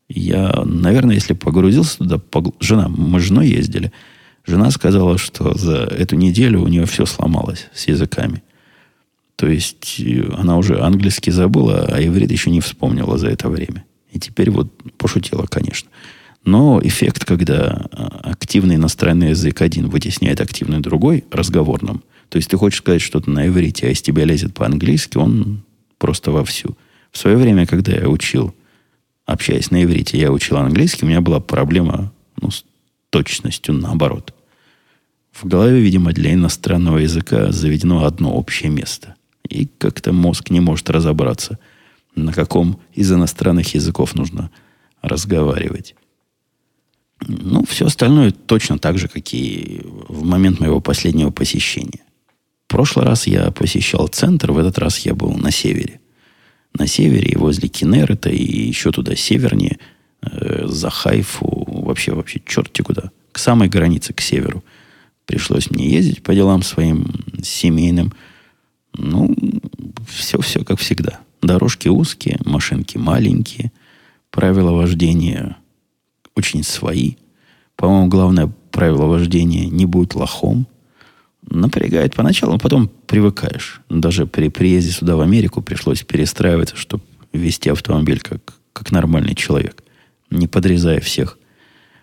[0.09, 2.55] Я, наверное, если погрузился туда, погл...
[2.61, 3.93] жена, мы с женой ездили,
[4.47, 8.43] жена сказала, что за эту неделю у нее все сломалось с языками.
[9.37, 13.85] То есть э, она уже английский забыла, а иврит еще не вспомнила за это время.
[14.13, 15.91] И теперь вот пошутила, конечно.
[16.45, 22.57] Но эффект, когда а, активный иностранный язык один вытесняет активный другой разговорным, то есть ты
[22.57, 25.63] хочешь сказать что-то на иврите, а из тебя лезет по-английски, он
[25.99, 26.77] просто вовсю.
[27.15, 28.53] В свое время, когда я учил,
[29.25, 32.65] общаясь на иврите, я учил английский, у меня была проблема ну, с
[33.11, 34.35] точностью наоборот.
[35.31, 39.15] В голове, видимо, для иностранного языка заведено одно общее место.
[39.49, 41.61] И как-то мозг не может разобраться,
[42.17, 44.51] на каком из иностранных языков нужно
[45.01, 45.95] разговаривать.
[47.21, 52.03] Ну, все остальное точно так же, как и в момент моего последнего посещения.
[52.67, 56.01] В прошлый раз я посещал центр, в этот раз я был на севере.
[56.77, 59.79] На севере и возле Кенерета, и еще туда севернее,
[60.23, 63.11] э, за Хайфу, вообще, вообще, черти куда.
[63.33, 64.65] К самой границе, к северу.
[65.27, 67.07] Пришлось мне ездить по делам своим
[67.43, 68.13] семейным.
[68.93, 69.35] Ну,
[70.09, 71.21] все-все как всегда.
[71.43, 73.73] Дорожки узкие, машинки маленькие,
[74.31, 75.57] правила вождения
[76.35, 77.15] очень свои.
[77.77, 80.67] По-моему, главное правило вождения– не будь лохом.
[81.51, 83.81] Напрягает поначалу, а потом привыкаешь.
[83.89, 89.83] Даже при приезде сюда, в Америку, пришлось перестраиваться, чтобы вести автомобиль как, как нормальный человек,
[90.31, 91.39] не подрезая всех,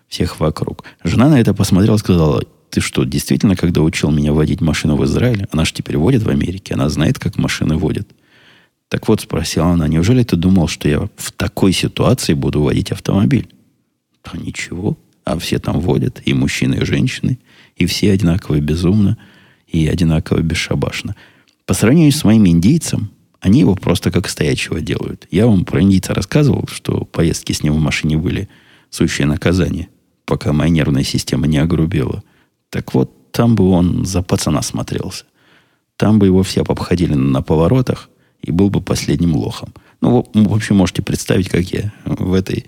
[0.08, 0.84] всех вокруг.
[1.04, 5.04] Жена на это посмотрела и сказала, ты что, действительно, когда учил меня водить машину в
[5.04, 8.08] Израиле, она же теперь водит в Америке, она знает, как машины водят.
[8.88, 13.48] Так вот, спросила она, неужели ты думал, что я в такой ситуации буду водить автомобиль?
[14.22, 14.96] А ничего.
[15.24, 17.38] А все там водят, и мужчины, и женщины,
[17.76, 19.18] и все одинаково безумно,
[19.72, 21.16] и одинаково бесшабашно.
[21.66, 25.26] По сравнению с моим индейцем, они его просто как стоячего делают.
[25.30, 28.48] Я вам про индийца рассказывал, что поездки с ним в машине были
[28.90, 29.88] сущее наказание,
[30.26, 32.22] пока моя нервная система не огрубела.
[32.70, 35.24] Так вот, там бы он за пацана смотрелся.
[35.96, 38.08] Там бы его все обходили на поворотах,
[38.42, 39.72] и был бы последним лохом.
[40.00, 42.66] Ну, в общем, можете представить, как я в этой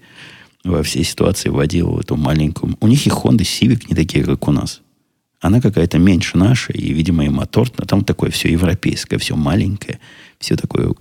[0.62, 2.76] во всей ситуации водил эту маленькую...
[2.80, 4.80] У них и Honda Civic не такие, как у нас.
[5.44, 10.00] Она какая-то меньше нашей, и, видимо, и мотор, а там такое все европейское, все маленькое,
[10.38, 10.94] все такое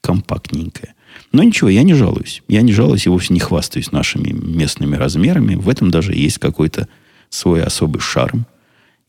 [0.00, 0.94] компактненькое.
[1.32, 2.42] Но ничего, я не жалуюсь.
[2.48, 5.54] Я не жалуюсь и вовсе не хвастаюсь нашими местными размерами.
[5.54, 6.88] В этом даже есть какой-то
[7.28, 8.46] свой особый шарм.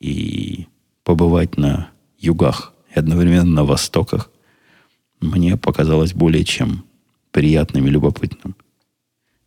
[0.02, 0.68] И
[1.06, 4.30] побывать на югах и одновременно на востоках
[5.22, 6.84] мне показалось более чем
[7.32, 8.58] приятным и любопытным.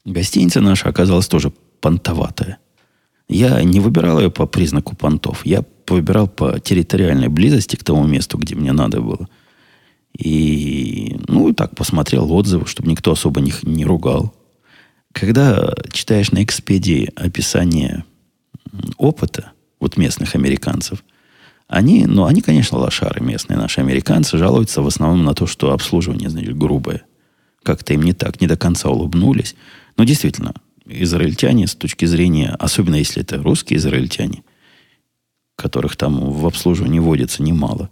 [0.06, 2.61] Гостиница наша оказалась тоже понтоватая.
[3.28, 5.44] Я не выбирал ее по признаку понтов.
[5.46, 9.28] Я выбирал по территориальной близости к тому месту, где мне надо было.
[10.16, 14.34] И, ну, и так посмотрел отзывы, чтобы никто особо не, не ругал.
[15.12, 18.04] Когда читаешь на Экспедии описание
[18.96, 21.02] опыта вот местных американцев,
[21.68, 26.28] они, ну, они, конечно, лошары местные, наши американцы, жалуются в основном на то, что обслуживание,
[26.28, 27.02] значит, грубое.
[27.62, 29.54] Как-то им не так, не до конца улыбнулись.
[29.96, 30.52] Но действительно,
[30.92, 34.42] израильтяне с точки зрения, особенно если это русские израильтяне,
[35.56, 37.90] которых там в обслуживании водится немало,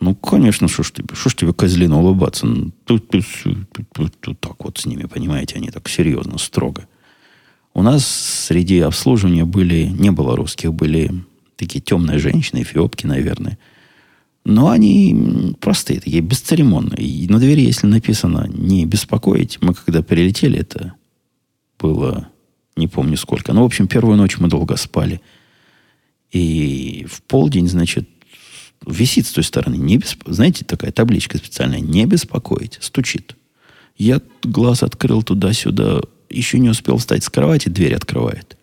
[0.00, 2.46] ну, конечно, что ж тебе, что ж тебе козлину улыбаться?
[2.46, 6.88] Ну, тут, тут, тут, тут, тут так вот с ними, понимаете, они так серьезно, строго.
[7.74, 11.12] У нас среди обслуживания были, не было русских, были
[11.56, 13.58] такие темные женщины, эфиопки, наверное.
[14.44, 17.02] Но они простые, такие бесцеремонные.
[17.04, 20.94] И на двери, если написано «не беспокоить», мы когда прилетели, это
[21.78, 22.28] было,
[22.78, 23.52] не помню сколько.
[23.52, 25.20] Но, в общем, первую ночь мы долго спали.
[26.30, 28.08] И в полдень, значит,
[28.86, 29.76] висит с той стороны.
[29.76, 30.22] Не бесп...
[30.26, 31.80] Знаете, такая табличка специальная.
[31.80, 32.78] Не беспокоить.
[32.80, 33.36] Стучит.
[33.96, 36.00] Я глаз открыл туда-сюда.
[36.30, 38.56] Еще не успел встать с кровати, дверь открывает.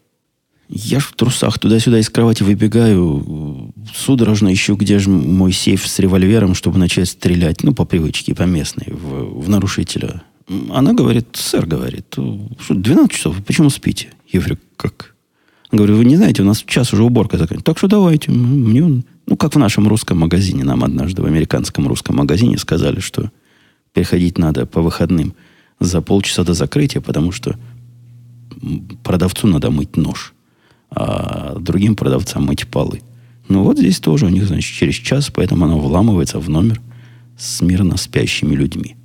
[0.67, 6.55] Я в трусах туда-сюда из кровати выбегаю, судорожно ищу, где же мой сейф с револьвером,
[6.55, 12.05] чтобы начать стрелять, ну, по привычке, по местной, в, в нарушителя она говорит, сэр, говорит,
[12.11, 14.09] что 12 часов, почему спите?
[14.27, 15.15] Я говорю, как?
[15.71, 17.65] Она говорит, вы не знаете, у нас час уже уборка заканчивается.
[17.65, 18.31] Так что давайте.
[18.31, 20.63] Мне, ну, как в нашем русском магазине.
[20.63, 23.31] Нам однажды в американском русском магазине сказали, что
[23.93, 25.33] переходить надо по выходным
[25.79, 27.57] за полчаса до закрытия, потому что
[29.03, 30.33] продавцу надо мыть нож,
[30.91, 33.01] а другим продавцам мыть полы.
[33.47, 36.81] Ну, вот здесь тоже у них, значит, через час, поэтому она вламывается в номер
[37.37, 38.95] с мирно спящими людьми.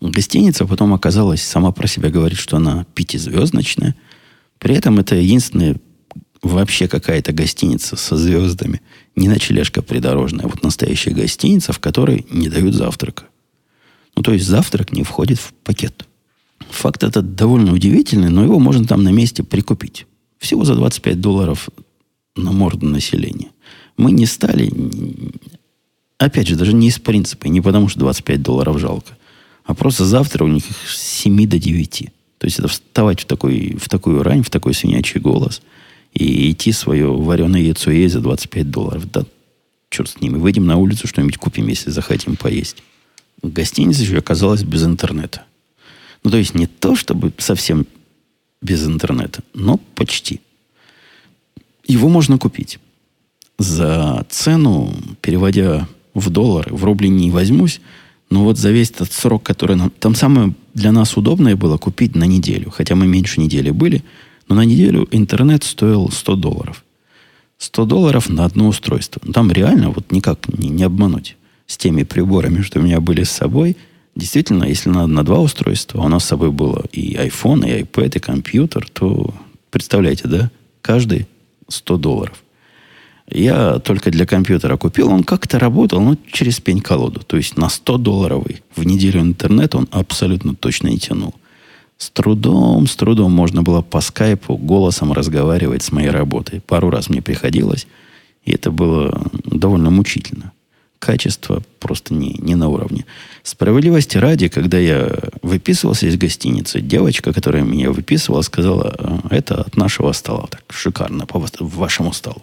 [0.00, 3.94] Гостиница потом оказалась, сама про себя говорит, что она пятизвездочная.
[4.58, 5.76] При этом это единственная
[6.42, 8.82] вообще какая-то гостиница со звездами.
[9.16, 13.24] Не ночлежка придорожная, вот настоящая гостиница, в которой не дают завтрака.
[14.16, 16.06] Ну, то есть завтрак не входит в пакет.
[16.70, 20.06] Факт этот довольно удивительный, но его можно там на месте прикупить.
[20.38, 21.68] Всего за 25 долларов
[22.34, 23.48] на морду населения.
[23.96, 24.72] Мы не стали,
[26.18, 29.16] опять же, даже не из принципа, не потому что 25 долларов жалко,
[29.66, 32.08] а просто завтра у них с 7 до 9.
[32.38, 35.60] То есть это вставать в, такой, в такую рань, в такой свинячий голос
[36.14, 39.10] и идти свое вареное яйцо есть за 25 долларов.
[39.10, 39.24] Да
[39.90, 40.38] черт с ними.
[40.38, 42.82] Выйдем на улицу, что-нибудь купим, если захотим поесть.
[43.42, 45.44] Гостиница еще оказалась без интернета.
[46.22, 47.86] Ну, то есть не то, чтобы совсем
[48.62, 50.40] без интернета, но почти.
[51.86, 52.78] Его можно купить.
[53.58, 57.80] За цену, переводя в доллары, в рубли не возьмусь,
[58.30, 59.90] но вот за весь этот срок, который нам...
[59.90, 62.70] Там самое для нас удобное было купить на неделю.
[62.70, 64.02] Хотя мы меньше недели были.
[64.48, 66.84] Но на неделю интернет стоил 100 долларов.
[67.58, 69.22] 100 долларов на одно устройство.
[69.32, 71.36] Там реально вот никак не, не обмануть.
[71.66, 73.76] С теми приборами, что у меня были с собой.
[74.14, 78.16] Действительно, если надо на два устройства, у нас с собой было и iPhone, и iPad,
[78.16, 79.34] и компьютер, то
[79.70, 80.50] представляете, да?
[80.80, 81.26] Каждый
[81.68, 82.42] 100 долларов.
[83.28, 87.20] Я только для компьютера купил, он как-то работал, но через пень-колоду.
[87.20, 91.34] То есть на 100 долларовый в неделю интернет он абсолютно точно не тянул.
[91.98, 96.60] С трудом, с трудом можно было по скайпу голосом разговаривать с моей работой.
[96.60, 97.86] Пару раз мне приходилось,
[98.44, 100.52] и это было довольно мучительно.
[100.98, 103.06] Качество просто не, не на уровне.
[103.42, 105.10] Справедливости ради, когда я
[105.42, 110.46] выписывался из гостиницы, девочка, которая меня выписывала, сказала, «А, это от нашего стола.
[110.50, 112.42] Так шикарно, по вашему столу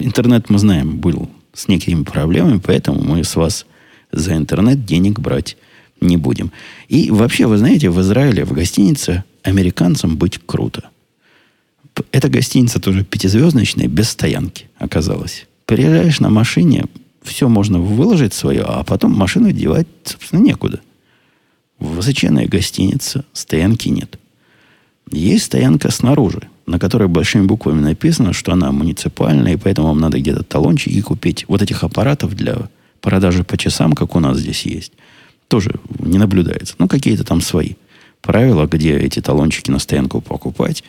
[0.00, 3.66] интернет, мы знаем, был с некими проблемами, поэтому мы с вас
[4.12, 5.56] за интернет денег брать
[6.00, 6.50] не будем.
[6.88, 10.88] И вообще, вы знаете, в Израиле, в гостинице американцам быть круто.
[12.12, 15.46] Эта гостиница тоже пятизвездочная, без стоянки оказалась.
[15.66, 16.86] Приезжаешь на машине,
[17.22, 20.80] все можно выложить свое, а потом машину девать, собственно, некуда.
[21.78, 24.18] Высоченная гостиница, стоянки нет.
[25.10, 30.20] Есть стоянка снаружи на которой большими буквами написано, что она муниципальная, и поэтому вам надо
[30.20, 31.44] где-то талончики купить.
[31.48, 32.68] Вот этих аппаратов для
[33.00, 34.92] продажи по часам, как у нас здесь есть,
[35.48, 36.76] тоже не наблюдается.
[36.78, 37.74] Ну, какие-то там свои
[38.22, 40.84] правила, где эти талончики на стоянку покупать.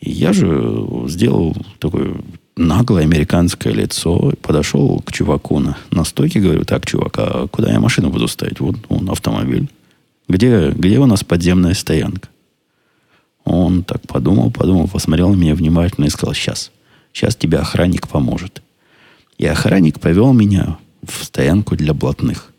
[0.00, 2.14] И я же сделал такое
[2.56, 7.80] наглое американское лицо, подошел к чуваку на, на стойке, говорю, так, чувак, а куда я
[7.80, 8.60] машину буду ставить?
[8.60, 9.68] Вот он автомобиль.
[10.28, 12.28] Где, где у нас подземная стоянка?
[13.48, 16.70] Он так подумал, подумал, посмотрел на меня внимательно и сказал, сейчас,
[17.12, 18.62] сейчас тебе охранник поможет.
[19.38, 22.52] И охранник повел меня в стоянку для блатных.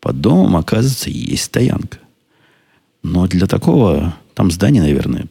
[0.00, 1.98] Под домом, оказывается, есть стоянка.
[3.02, 5.26] Но для такого, там здание, наверное,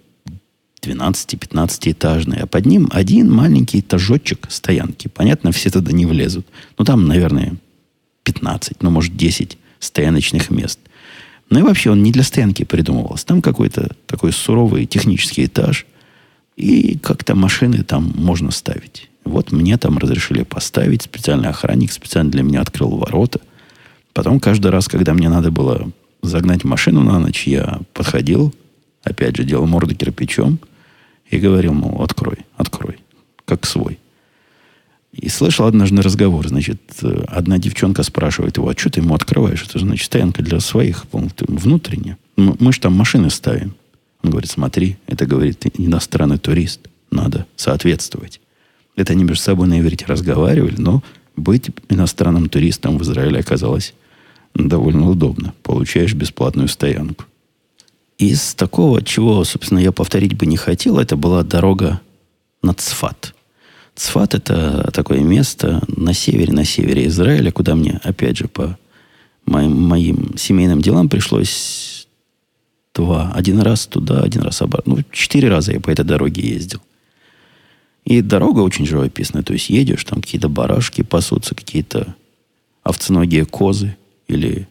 [0.81, 5.10] 12-15 этажное, а под ним один маленький этажочек стоянки.
[5.10, 6.47] Понятно, все туда не влезут.
[6.77, 7.57] Ну, там, наверное,
[8.23, 10.79] 15, ну, может, 10 стояночных мест.
[11.49, 13.25] Ну и вообще он не для стоянки придумывался.
[13.25, 15.86] Там какой-то такой суровый технический этаж.
[16.55, 19.10] И как-то машины там можно ставить.
[19.23, 21.03] Вот мне там разрешили поставить.
[21.03, 23.39] Специальный охранник специально для меня открыл ворота.
[24.13, 28.53] Потом каждый раз, когда мне надо было загнать машину на ночь, я подходил,
[29.03, 30.60] опять же, делал морду кирпичом
[31.29, 32.97] и говорил, мол, открой, открой,
[33.45, 33.99] как свой.
[35.17, 36.47] И слышал однажды разговор.
[36.47, 36.80] Значит,
[37.27, 39.65] одна девчонка спрашивает его, а что ты ему открываешь?
[39.67, 42.17] Это значит стоянка для своих, внутренняя.
[42.36, 43.75] Мы, же там машины ставим.
[44.21, 46.88] Он говорит, смотри, это говорит иностранный турист.
[47.10, 48.39] Надо соответствовать.
[48.95, 51.01] Это они между собой на иврите разговаривали, но
[51.36, 53.95] быть иностранным туристом в Израиле оказалось
[54.53, 55.53] довольно удобно.
[55.63, 57.25] Получаешь бесплатную стоянку.
[58.19, 62.01] Из такого, чего, собственно, я повторить бы не хотел, это была дорога
[62.62, 63.34] на Цфат–
[63.97, 68.77] Цфат– это такое место на севере, на севере Израиля, куда мне, опять же, по
[69.47, 72.07] моим, моим семейным делам пришлось
[72.93, 73.31] два.
[73.33, 74.97] Один раз туда, один раз обратно.
[74.97, 76.79] Ну, четыре раза я по этой дороге ездил.
[78.05, 79.41] И дорога очень живописная.
[79.41, 82.15] То есть едешь, там какие-то барашки пасутся, какие-то
[82.83, 84.67] овценогие козы или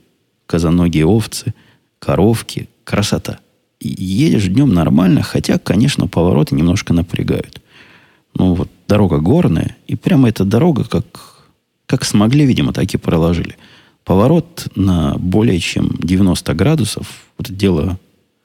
[0.47, 1.53] козоногие овцы,
[1.99, 2.69] коровки.
[2.85, 3.41] Красота.
[3.81, 7.61] И едешь днем нормально, хотя, конечно, повороты немножко напрягают.
[8.35, 11.45] Ну, вот дорога горная, и прямо эта дорога, как,
[11.87, 13.57] как смогли, видимо, так и проложили.
[14.05, 17.99] Поворот на более чем 90 градусов, вот это дело,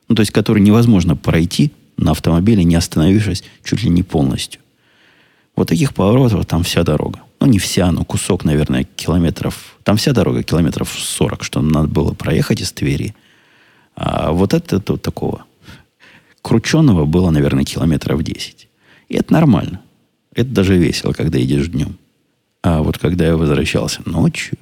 [0.08, 4.60] ну, то есть, который невозможно пройти на автомобиле, не остановившись чуть ли не полностью.
[5.56, 7.22] Вот таких поворотов там вся дорога.
[7.39, 9.78] Ну, не вся, но кусок, наверное, километров.
[9.84, 13.16] Там вся дорога километров 40, что надо было проехать из Твери.
[13.96, 15.46] А вот это, это вот такого
[16.42, 18.68] крученого было, наверное, километров 10.
[19.10, 19.82] И это нормально.
[20.34, 21.98] Это даже весело, когда едешь днем.
[22.64, 24.58] А вот когда я возвращался ночью,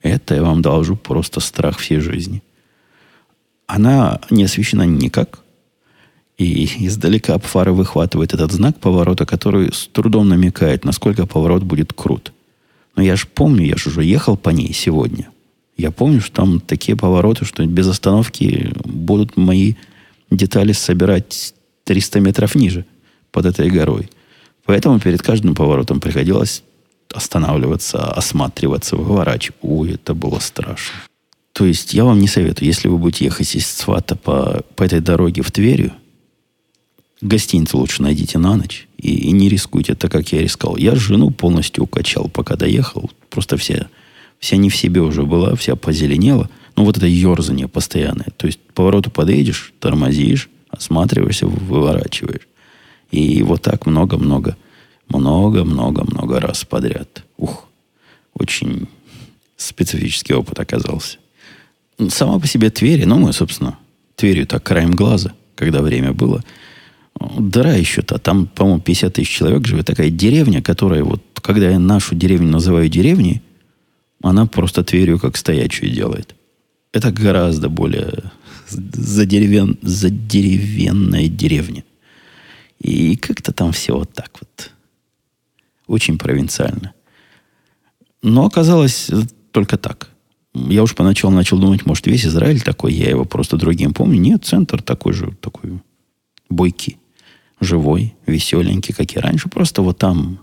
[0.00, 2.42] это я вам должу просто страх всей жизни.
[3.66, 5.40] Она не освещена никак.
[6.36, 12.32] И издалека фары выхватывает этот знак поворота, который с трудом намекает, насколько поворот будет крут.
[12.96, 15.28] Но я же помню, я же уже ехал по ней сегодня.
[15.76, 19.74] Я помню, что там такие повороты, что без остановки будут мои
[20.30, 22.84] детали собирать 300 метров ниже
[23.32, 24.08] под этой горой.
[24.64, 26.62] Поэтому перед каждым поворотом приходилось
[27.12, 29.58] останавливаться, осматриваться, выворачивать.
[29.62, 30.94] Ой, это было страшно.
[31.52, 35.00] То есть я вам не советую, если вы будете ехать из Цвата по, по этой
[35.00, 35.92] дороге в Тверью,
[37.20, 40.76] гостиницу лучше найдите на ночь и, и не рискуйте, так как я рискал.
[40.76, 43.10] Я жену полностью укачал, пока доехал.
[43.30, 43.86] Просто вся,
[44.40, 46.50] вся не в себе уже была, вся позеленела.
[46.76, 48.32] Ну, вот это ерзание постоянное.
[48.36, 52.48] То есть повороту подъедешь, тормозишь, осматриваешься, выворачиваешь.
[53.10, 54.56] И вот так много-много,
[55.08, 57.24] много-много-много раз подряд.
[57.36, 57.68] Ух,
[58.34, 58.88] очень
[59.56, 61.18] специфический опыт оказался.
[62.08, 63.78] Сама по себе Твери, ну, мы, собственно,
[64.16, 66.42] Тверью так краем глаза, когда время было.
[67.38, 69.86] Дыра еще-то, там, по-моему, 50 тысяч человек живет.
[69.86, 73.42] Такая деревня, которая вот, когда я нашу деревню называю деревней,
[74.22, 76.34] она просто Тверью как стоячую делает.
[76.92, 78.32] Это гораздо более
[78.68, 81.84] задеревен, задеревенная деревня.
[82.84, 84.70] И как-то там все вот так вот.
[85.86, 86.92] Очень провинциально.
[88.22, 89.10] Но оказалось
[89.52, 90.10] только так.
[90.52, 94.20] Я уж поначалу начал думать, может, весь Израиль такой, я его просто другим помню.
[94.20, 95.80] Нет, центр такой же, такой
[96.50, 96.98] бойкий,
[97.58, 99.48] живой, веселенький, как и раньше.
[99.48, 100.40] Просто вот там,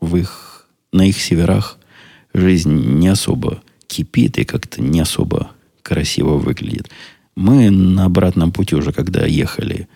[0.00, 1.78] в их, на их северах,
[2.34, 6.90] жизнь не особо кипит и как-то не особо красиво выглядит.
[7.36, 9.88] Мы на обратном пути уже, когда ехали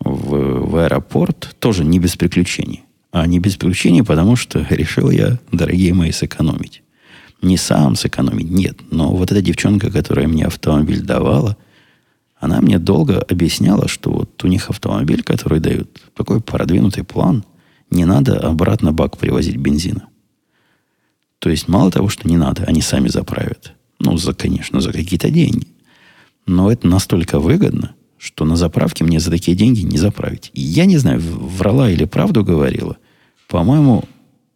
[0.00, 2.84] в, в аэропорт, тоже не без приключений.
[3.10, 6.82] А не без приключений, потому что решил я, дорогие мои, сэкономить.
[7.42, 8.78] Не сам сэкономить, нет.
[8.90, 11.56] Но вот эта девчонка, которая мне автомобиль давала,
[12.36, 17.44] она мне долго объясняла, что вот у них автомобиль, который дают, такой продвинутый план,
[17.90, 20.08] не надо обратно бак привозить бензина.
[21.38, 23.74] То есть мало того, что не надо, они сами заправят.
[23.98, 25.68] Ну, за, конечно, за какие-то деньги.
[26.46, 27.94] Но это настолько выгодно,
[28.24, 30.50] что на заправке мне за такие деньги не заправить.
[30.54, 32.96] Я не знаю, врала или правду говорила.
[33.48, 34.04] По-моему,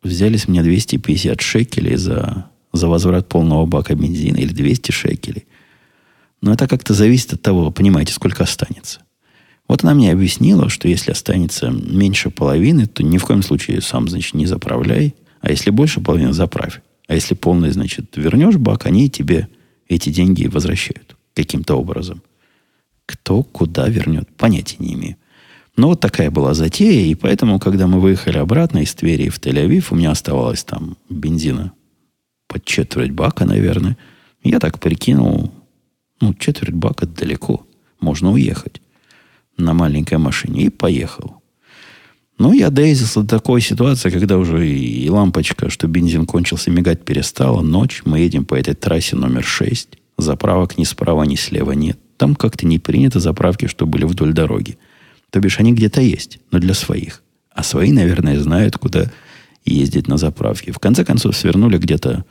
[0.03, 5.47] взялись мне 250 шекелей за, за возврат полного бака бензина или 200 шекелей.
[6.41, 9.01] Но это как-то зависит от того, понимаете, сколько останется.
[9.69, 14.09] Вот она мне объяснила, что если останется меньше половины, то ни в коем случае сам,
[14.09, 15.15] значит, не заправляй.
[15.43, 16.81] А если больше половины, заправь.
[17.07, 19.47] А если полный, значит, вернешь бак, они тебе
[19.89, 22.23] эти деньги возвращают каким-то образом.
[23.09, 25.17] Кто куда вернет, понятия не имею.
[25.77, 29.87] Но вот такая была затея, и поэтому, когда мы выехали обратно из Твери в Тель-Авив,
[29.91, 31.73] у меня оставалось там бензина
[32.49, 33.97] под четверть бака, наверное.
[34.45, 35.51] Я так прикинул,
[36.21, 37.67] ну, четверть бака далеко.
[37.99, 38.83] Можно уехать
[39.57, 40.65] на маленькой машине.
[40.65, 41.41] И поехал.
[42.37, 47.63] Ну, я доездился до такой ситуации, когда уже и лампочка, что бензин кончился, мигать перестала.
[47.63, 49.97] Ночь, мы едем по этой трассе номер 6.
[50.19, 51.99] Заправок ни справа, ни слева нет.
[52.19, 54.77] Там как-то не принято заправки, что были вдоль дороги.
[55.31, 57.23] То бишь, они где-то есть, но для своих.
[57.53, 59.11] А свои, наверное, знают, куда
[59.65, 60.73] ездить на заправке.
[60.73, 62.25] В конце концов, свернули где-то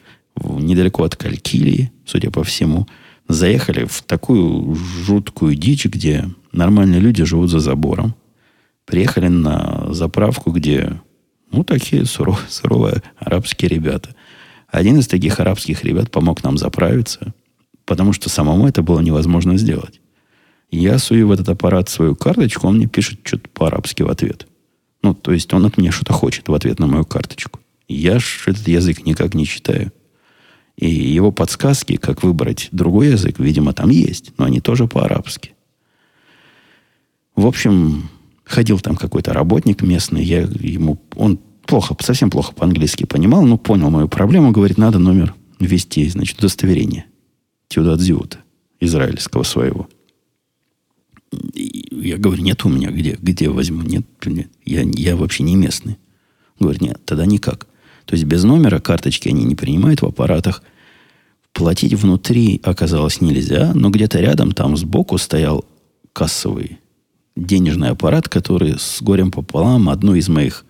[0.43, 2.85] недалеко от Калькилии, судя по всему.
[3.29, 8.13] Заехали в такую жуткую дичь, где нормальные люди живут за забором.
[8.85, 10.99] Приехали на заправку, где,
[11.51, 14.15] ну, такие суров, суровые арабские ребята.
[14.69, 17.33] Один из таких арабских ребят помог нам заправиться–
[17.88, 20.01] потому что самому это было невозможно сделать.
[20.69, 24.45] Я сую в этот аппарат свою карточку, он мне пишет что-то по-арабски в ответ.
[25.01, 27.61] Ну, то есть он от меня что-то хочет в ответ на мою карточку.
[27.88, 29.93] Я ж этот язык никак не читаю.
[30.75, 35.53] И его подсказки, как выбрать другой язык, видимо, там есть, но они тоже по-арабски.
[37.35, 38.09] В общем,
[38.43, 43.89] ходил там какой-то работник местный, я ему, он плохо, совсем плохо по-английски понимал, но понял
[43.89, 47.05] мою проблему, говорит, надо номер ввести, значит, удостоверение.
[47.70, 48.39] Тюдадзиута,
[48.80, 49.89] израильского своего.
[51.53, 53.82] И я говорю, нет у меня, где, где возьму?
[53.82, 55.97] Нет, нет я, я вообще не местный.
[56.59, 57.68] Говорит, нет, тогда никак.
[58.05, 60.63] То есть без номера карточки они не принимают в аппаратах.
[61.53, 65.65] Платить внутри оказалось нельзя, но где-то рядом там сбоку стоял
[66.13, 66.80] кассовый
[67.36, 70.65] денежный аппарат, который с горем пополам одну из моих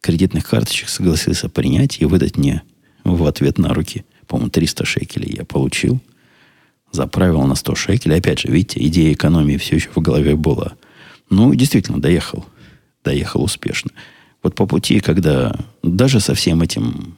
[0.00, 2.62] кредитных карточек согласился принять и выдать мне
[3.04, 4.04] в ответ на руки.
[4.26, 6.00] По-моему, 300 шекелей я получил
[6.92, 8.18] заправил на 100 шекелей.
[8.18, 10.72] Опять же, видите, идея экономии все еще в голове была.
[11.28, 12.44] Ну, действительно, доехал.
[13.04, 13.90] Доехал успешно.
[14.42, 17.16] Вот по пути, когда даже со всем этим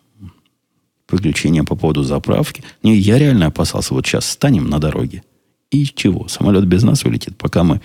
[1.07, 2.64] приключения по поводу заправки.
[2.83, 3.93] Не, я реально опасался.
[3.95, 5.23] Вот сейчас станем на дороге.
[5.70, 6.29] И чего?
[6.29, 7.81] Самолет без нас улетит, пока мы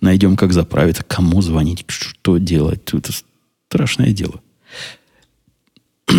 [0.00, 2.80] найдем, как заправиться, кому звонить, что делать.
[2.92, 3.12] Это
[3.68, 4.40] страшное дело.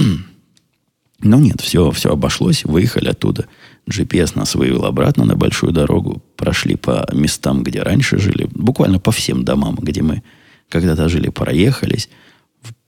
[1.20, 3.48] Но нет, все, все обошлось, выехали оттуда.
[3.92, 9.12] GPS нас вывел обратно на большую дорогу, прошли по местам, где раньше жили, буквально по
[9.12, 10.24] всем домам, где мы
[10.70, 12.10] когда-то жили, проехались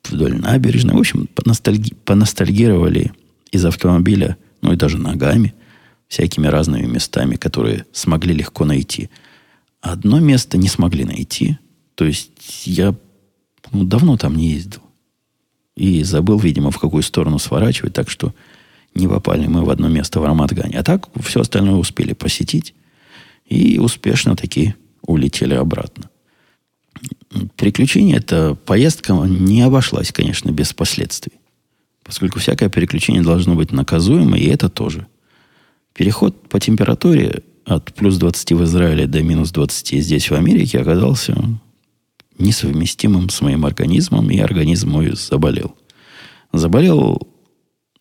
[0.04, 0.96] вдоль набережной.
[0.96, 3.12] В общем, поностальги, поностальгировали
[3.52, 5.54] из автомобиля, ну и даже ногами,
[6.08, 9.10] всякими разными местами, которые смогли легко найти.
[9.82, 11.58] Одно место не смогли найти.
[11.96, 12.96] То есть я
[13.72, 14.82] ну, давно там не ездил.
[15.76, 18.34] И забыл, видимо, в какую сторону сворачивать, так что
[18.96, 20.80] не попали мы в одно место в Рамадгане.
[20.80, 22.74] А так все остальное успели посетить
[23.46, 26.10] и успешно таки улетели обратно.
[27.56, 31.34] Приключение, эта поездка не обошлась, конечно, без последствий.
[32.04, 35.08] Поскольку всякое переключение должно быть наказуемо, и это тоже.
[35.94, 41.36] Переход по температуре от плюс 20 в Израиле до минус 20 здесь, в Америке, оказался
[42.38, 45.76] несовместимым с моим организмом, и организм мой заболел.
[46.52, 47.28] Заболел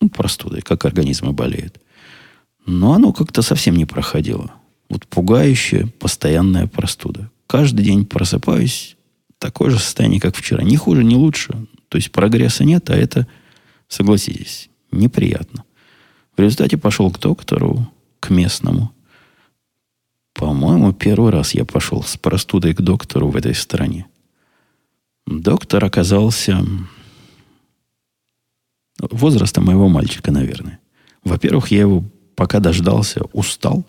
[0.03, 1.79] ну, простудой, как организмы болеют.
[2.65, 4.53] Но оно как-то совсем не проходило.
[4.89, 7.29] Вот пугающая постоянная простуда.
[7.47, 8.95] Каждый день просыпаюсь,
[9.37, 10.63] такое же состояние, как вчера.
[10.63, 11.67] Ни хуже, ни лучше.
[11.89, 13.27] То есть прогресса нет, а это,
[13.87, 15.63] согласитесь, неприятно.
[16.35, 17.87] В результате пошел к доктору,
[18.19, 18.91] к местному.
[20.33, 24.07] По-моему, первый раз я пошел с простудой к доктору в этой стране.
[25.27, 26.65] Доктор оказался
[29.11, 30.79] возраста моего мальчика, наверное.
[31.23, 32.03] Во-первых, я его
[32.35, 33.85] пока дождался, устал.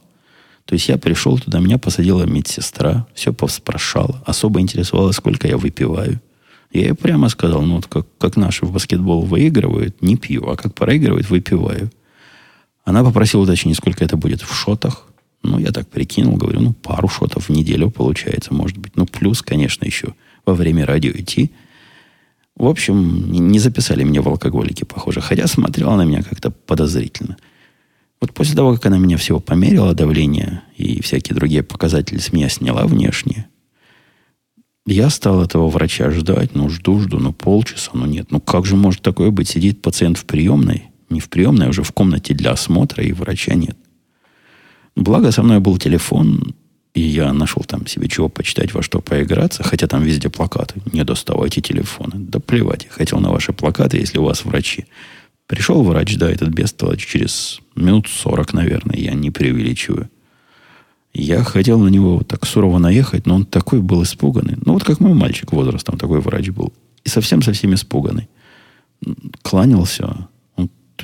[0.64, 6.20] То есть я пришел туда, меня посадила медсестра, все повспрашала, особо интересовалась, сколько я выпиваю.
[6.72, 10.56] Я ей прямо сказал, ну вот как, как наши в баскетбол выигрывают, не пью, а
[10.56, 11.90] как проигрывают, выпиваю.
[12.84, 15.06] Она попросила уточнить, сколько это будет в шотах.
[15.42, 18.96] Ну, я так прикинул, говорю, ну, пару шотов в неделю получается, может быть.
[18.96, 20.14] Ну, плюс, конечно, еще
[20.46, 21.52] во время радио идти.
[22.56, 25.20] В общем, не записали меня в алкоголике, похоже.
[25.20, 27.36] Хотя смотрела на меня как-то подозрительно.
[28.20, 32.48] Вот после того, как она меня всего померила, давление и всякие другие показатели с меня
[32.48, 33.48] сняла внешне,
[34.86, 36.54] я стал этого врача ждать.
[36.54, 38.30] Ну, жду, жду, ну, полчаса, ну, нет.
[38.30, 39.48] Ну, как же может такое быть?
[39.48, 43.54] Сидит пациент в приемной, не в приемной, а уже в комнате для осмотра, и врача
[43.54, 43.76] нет.
[44.94, 46.54] Благо, со мной был телефон,
[46.94, 50.80] и я нашел там себе чего почитать, во что поиграться, хотя там везде плакаты.
[50.92, 52.12] Не доставайте телефоны.
[52.14, 54.86] Да плевать, я хотел на ваши плакаты, если у вас врачи.
[55.48, 60.08] Пришел врач, да, этот бестолочь, через минут сорок, наверное, я не преувеличиваю.
[61.12, 64.56] Я хотел на него так сурово наехать, но он такой был испуганный.
[64.64, 66.72] Ну, вот как мой мальчик возрастом такой врач был.
[67.02, 68.28] И совсем-совсем испуганный.
[69.42, 70.28] Кланялся,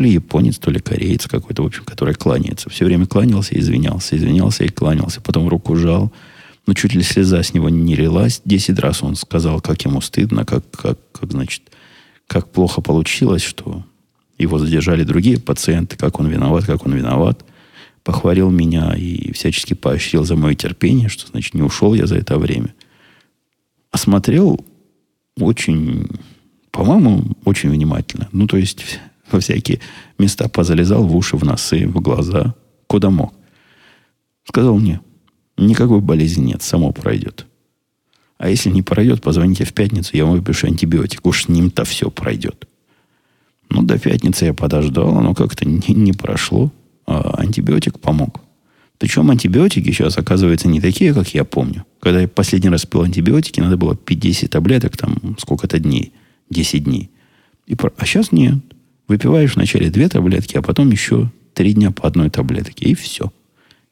[0.01, 2.71] то ли японец, то ли кореец какой-то, в общем, который кланяется.
[2.71, 5.21] Все время кланялся извинялся, извинялся и кланялся.
[5.21, 6.11] Потом руку жал.
[6.67, 8.41] Но чуть ли слеза с него не лилась.
[8.47, 11.65] Десять раз он сказал, как ему стыдно, как, как, как, значит,
[12.27, 13.85] как плохо получилось, что
[14.39, 17.45] его задержали другие пациенты, как он виноват, как он виноват.
[18.03, 22.39] Похвалил меня и всячески поощрил за мое терпение, что, значит, не ушел я за это
[22.39, 22.75] время.
[23.91, 24.65] Осмотрел
[25.39, 26.09] очень,
[26.71, 28.31] по-моему, очень внимательно.
[28.33, 28.99] Ну, то есть
[29.33, 29.81] во всякие
[30.19, 32.55] места позалезал, в уши, в носы, в глаза,
[32.87, 33.35] куда мог.
[34.45, 35.01] Сказал мне,
[35.57, 37.47] никакой болезни нет, само пройдет.
[38.39, 41.27] А если не пройдет, позвоните в пятницу, я вам выпишу антибиотик.
[41.27, 42.67] Уж с ним-то все пройдет.
[43.69, 46.73] Ну, до пятницы я подождал, оно как-то не, не прошло.
[47.07, 48.41] А антибиотик помог.
[48.97, 51.85] Причем антибиотики сейчас, оказывается, не такие, как я помню.
[52.01, 56.13] Когда я последний раз пил антибиотики, надо было пить 10 таблеток, там, сколько-то дней,
[56.51, 57.11] 10 дней.
[57.67, 58.57] И, а сейчас нет.
[59.11, 62.85] Выпиваешь вначале две таблетки, а потом еще три дня по одной таблетке.
[62.85, 63.33] И все.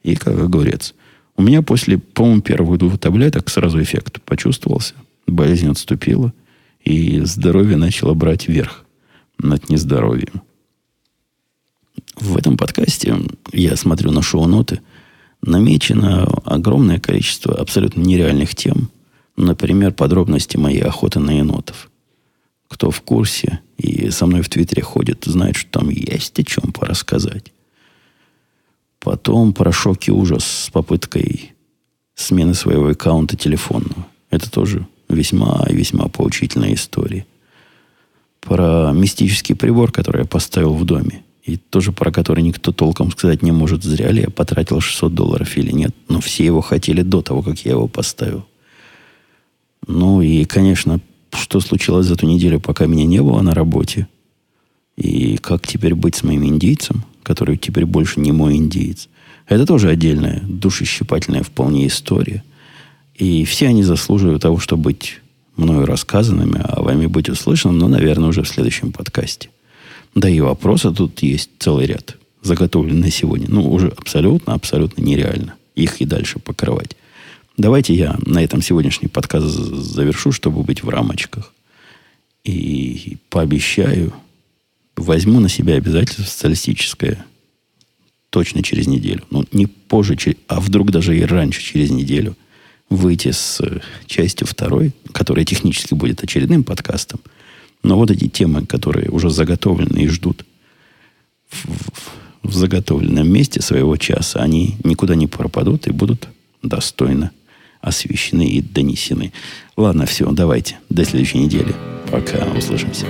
[0.01, 0.95] И как огурец.
[1.35, 4.93] У меня после, по-моему, первых двух таблеток сразу эффект почувствовался.
[5.27, 6.31] Болезнь отступила.
[6.85, 8.85] И здоровье начало брать верх
[9.39, 10.41] над нездоровьем.
[12.15, 13.13] В этом подкасте
[13.51, 14.79] я смотрю на шоу-ноты.
[15.41, 18.89] Намечено огромное количество абсолютно нереальных тем.
[19.35, 21.89] Например, подробности моей охоты на енотов.
[22.69, 26.71] Кто в курсе и со мной в Твиттере ходит, знает, что там есть о чем
[26.71, 27.51] порассказать.
[28.99, 31.53] Потом про шок и ужас с попыткой
[32.15, 34.07] смены своего аккаунта телефонного.
[34.29, 37.25] Это тоже весьма и весьма поучительная история.
[38.39, 41.23] Про мистический прибор, который я поставил в доме.
[41.43, 45.57] И тоже про который никто толком сказать не может, зря ли я потратил 600 долларов
[45.57, 45.95] или нет.
[46.07, 48.45] Но все его хотели до того, как я его поставил.
[49.87, 50.99] Ну и, конечно,
[51.31, 54.07] что случилось за ту неделю, пока меня не было на работе.
[54.97, 59.07] И как теперь быть с моим индейцем, который теперь больше не мой индеец.
[59.47, 62.43] Это тоже отдельная, душещипательная вполне история.
[63.15, 65.21] И все они заслуживают того, чтобы быть
[65.55, 69.49] мною рассказанными, а вами быть услышанным, но, наверное, уже в следующем подкасте.
[70.15, 73.47] Да и вопросы тут есть целый ряд, заготовленный на сегодня.
[73.49, 76.95] Ну, уже абсолютно, абсолютно нереально их и дальше покрывать.
[77.59, 81.53] Давайте я на этом сегодняшний подкаст завершу, чтобы быть в рамочках.
[82.45, 84.13] И пообещаю,
[84.95, 87.25] возьму на себя обязательство социалистическое
[88.29, 89.25] точно через неделю.
[89.29, 90.15] Ну, не позже,
[90.47, 92.37] а вдруг даже и раньше, через неделю,
[92.89, 97.19] выйти с э, частью второй, которая технически будет очередным подкастом.
[97.83, 100.45] Но вот эти темы, которые уже заготовлены и ждут
[101.49, 106.29] в, в, в заготовленном месте своего часа, они никуда не пропадут и будут
[106.63, 107.31] достойно
[107.81, 109.31] освещены и донесены.
[109.77, 110.77] Ладно, все, давайте.
[110.89, 111.73] До следующей недели.
[112.11, 112.45] Пока.
[112.57, 113.05] Услышимся.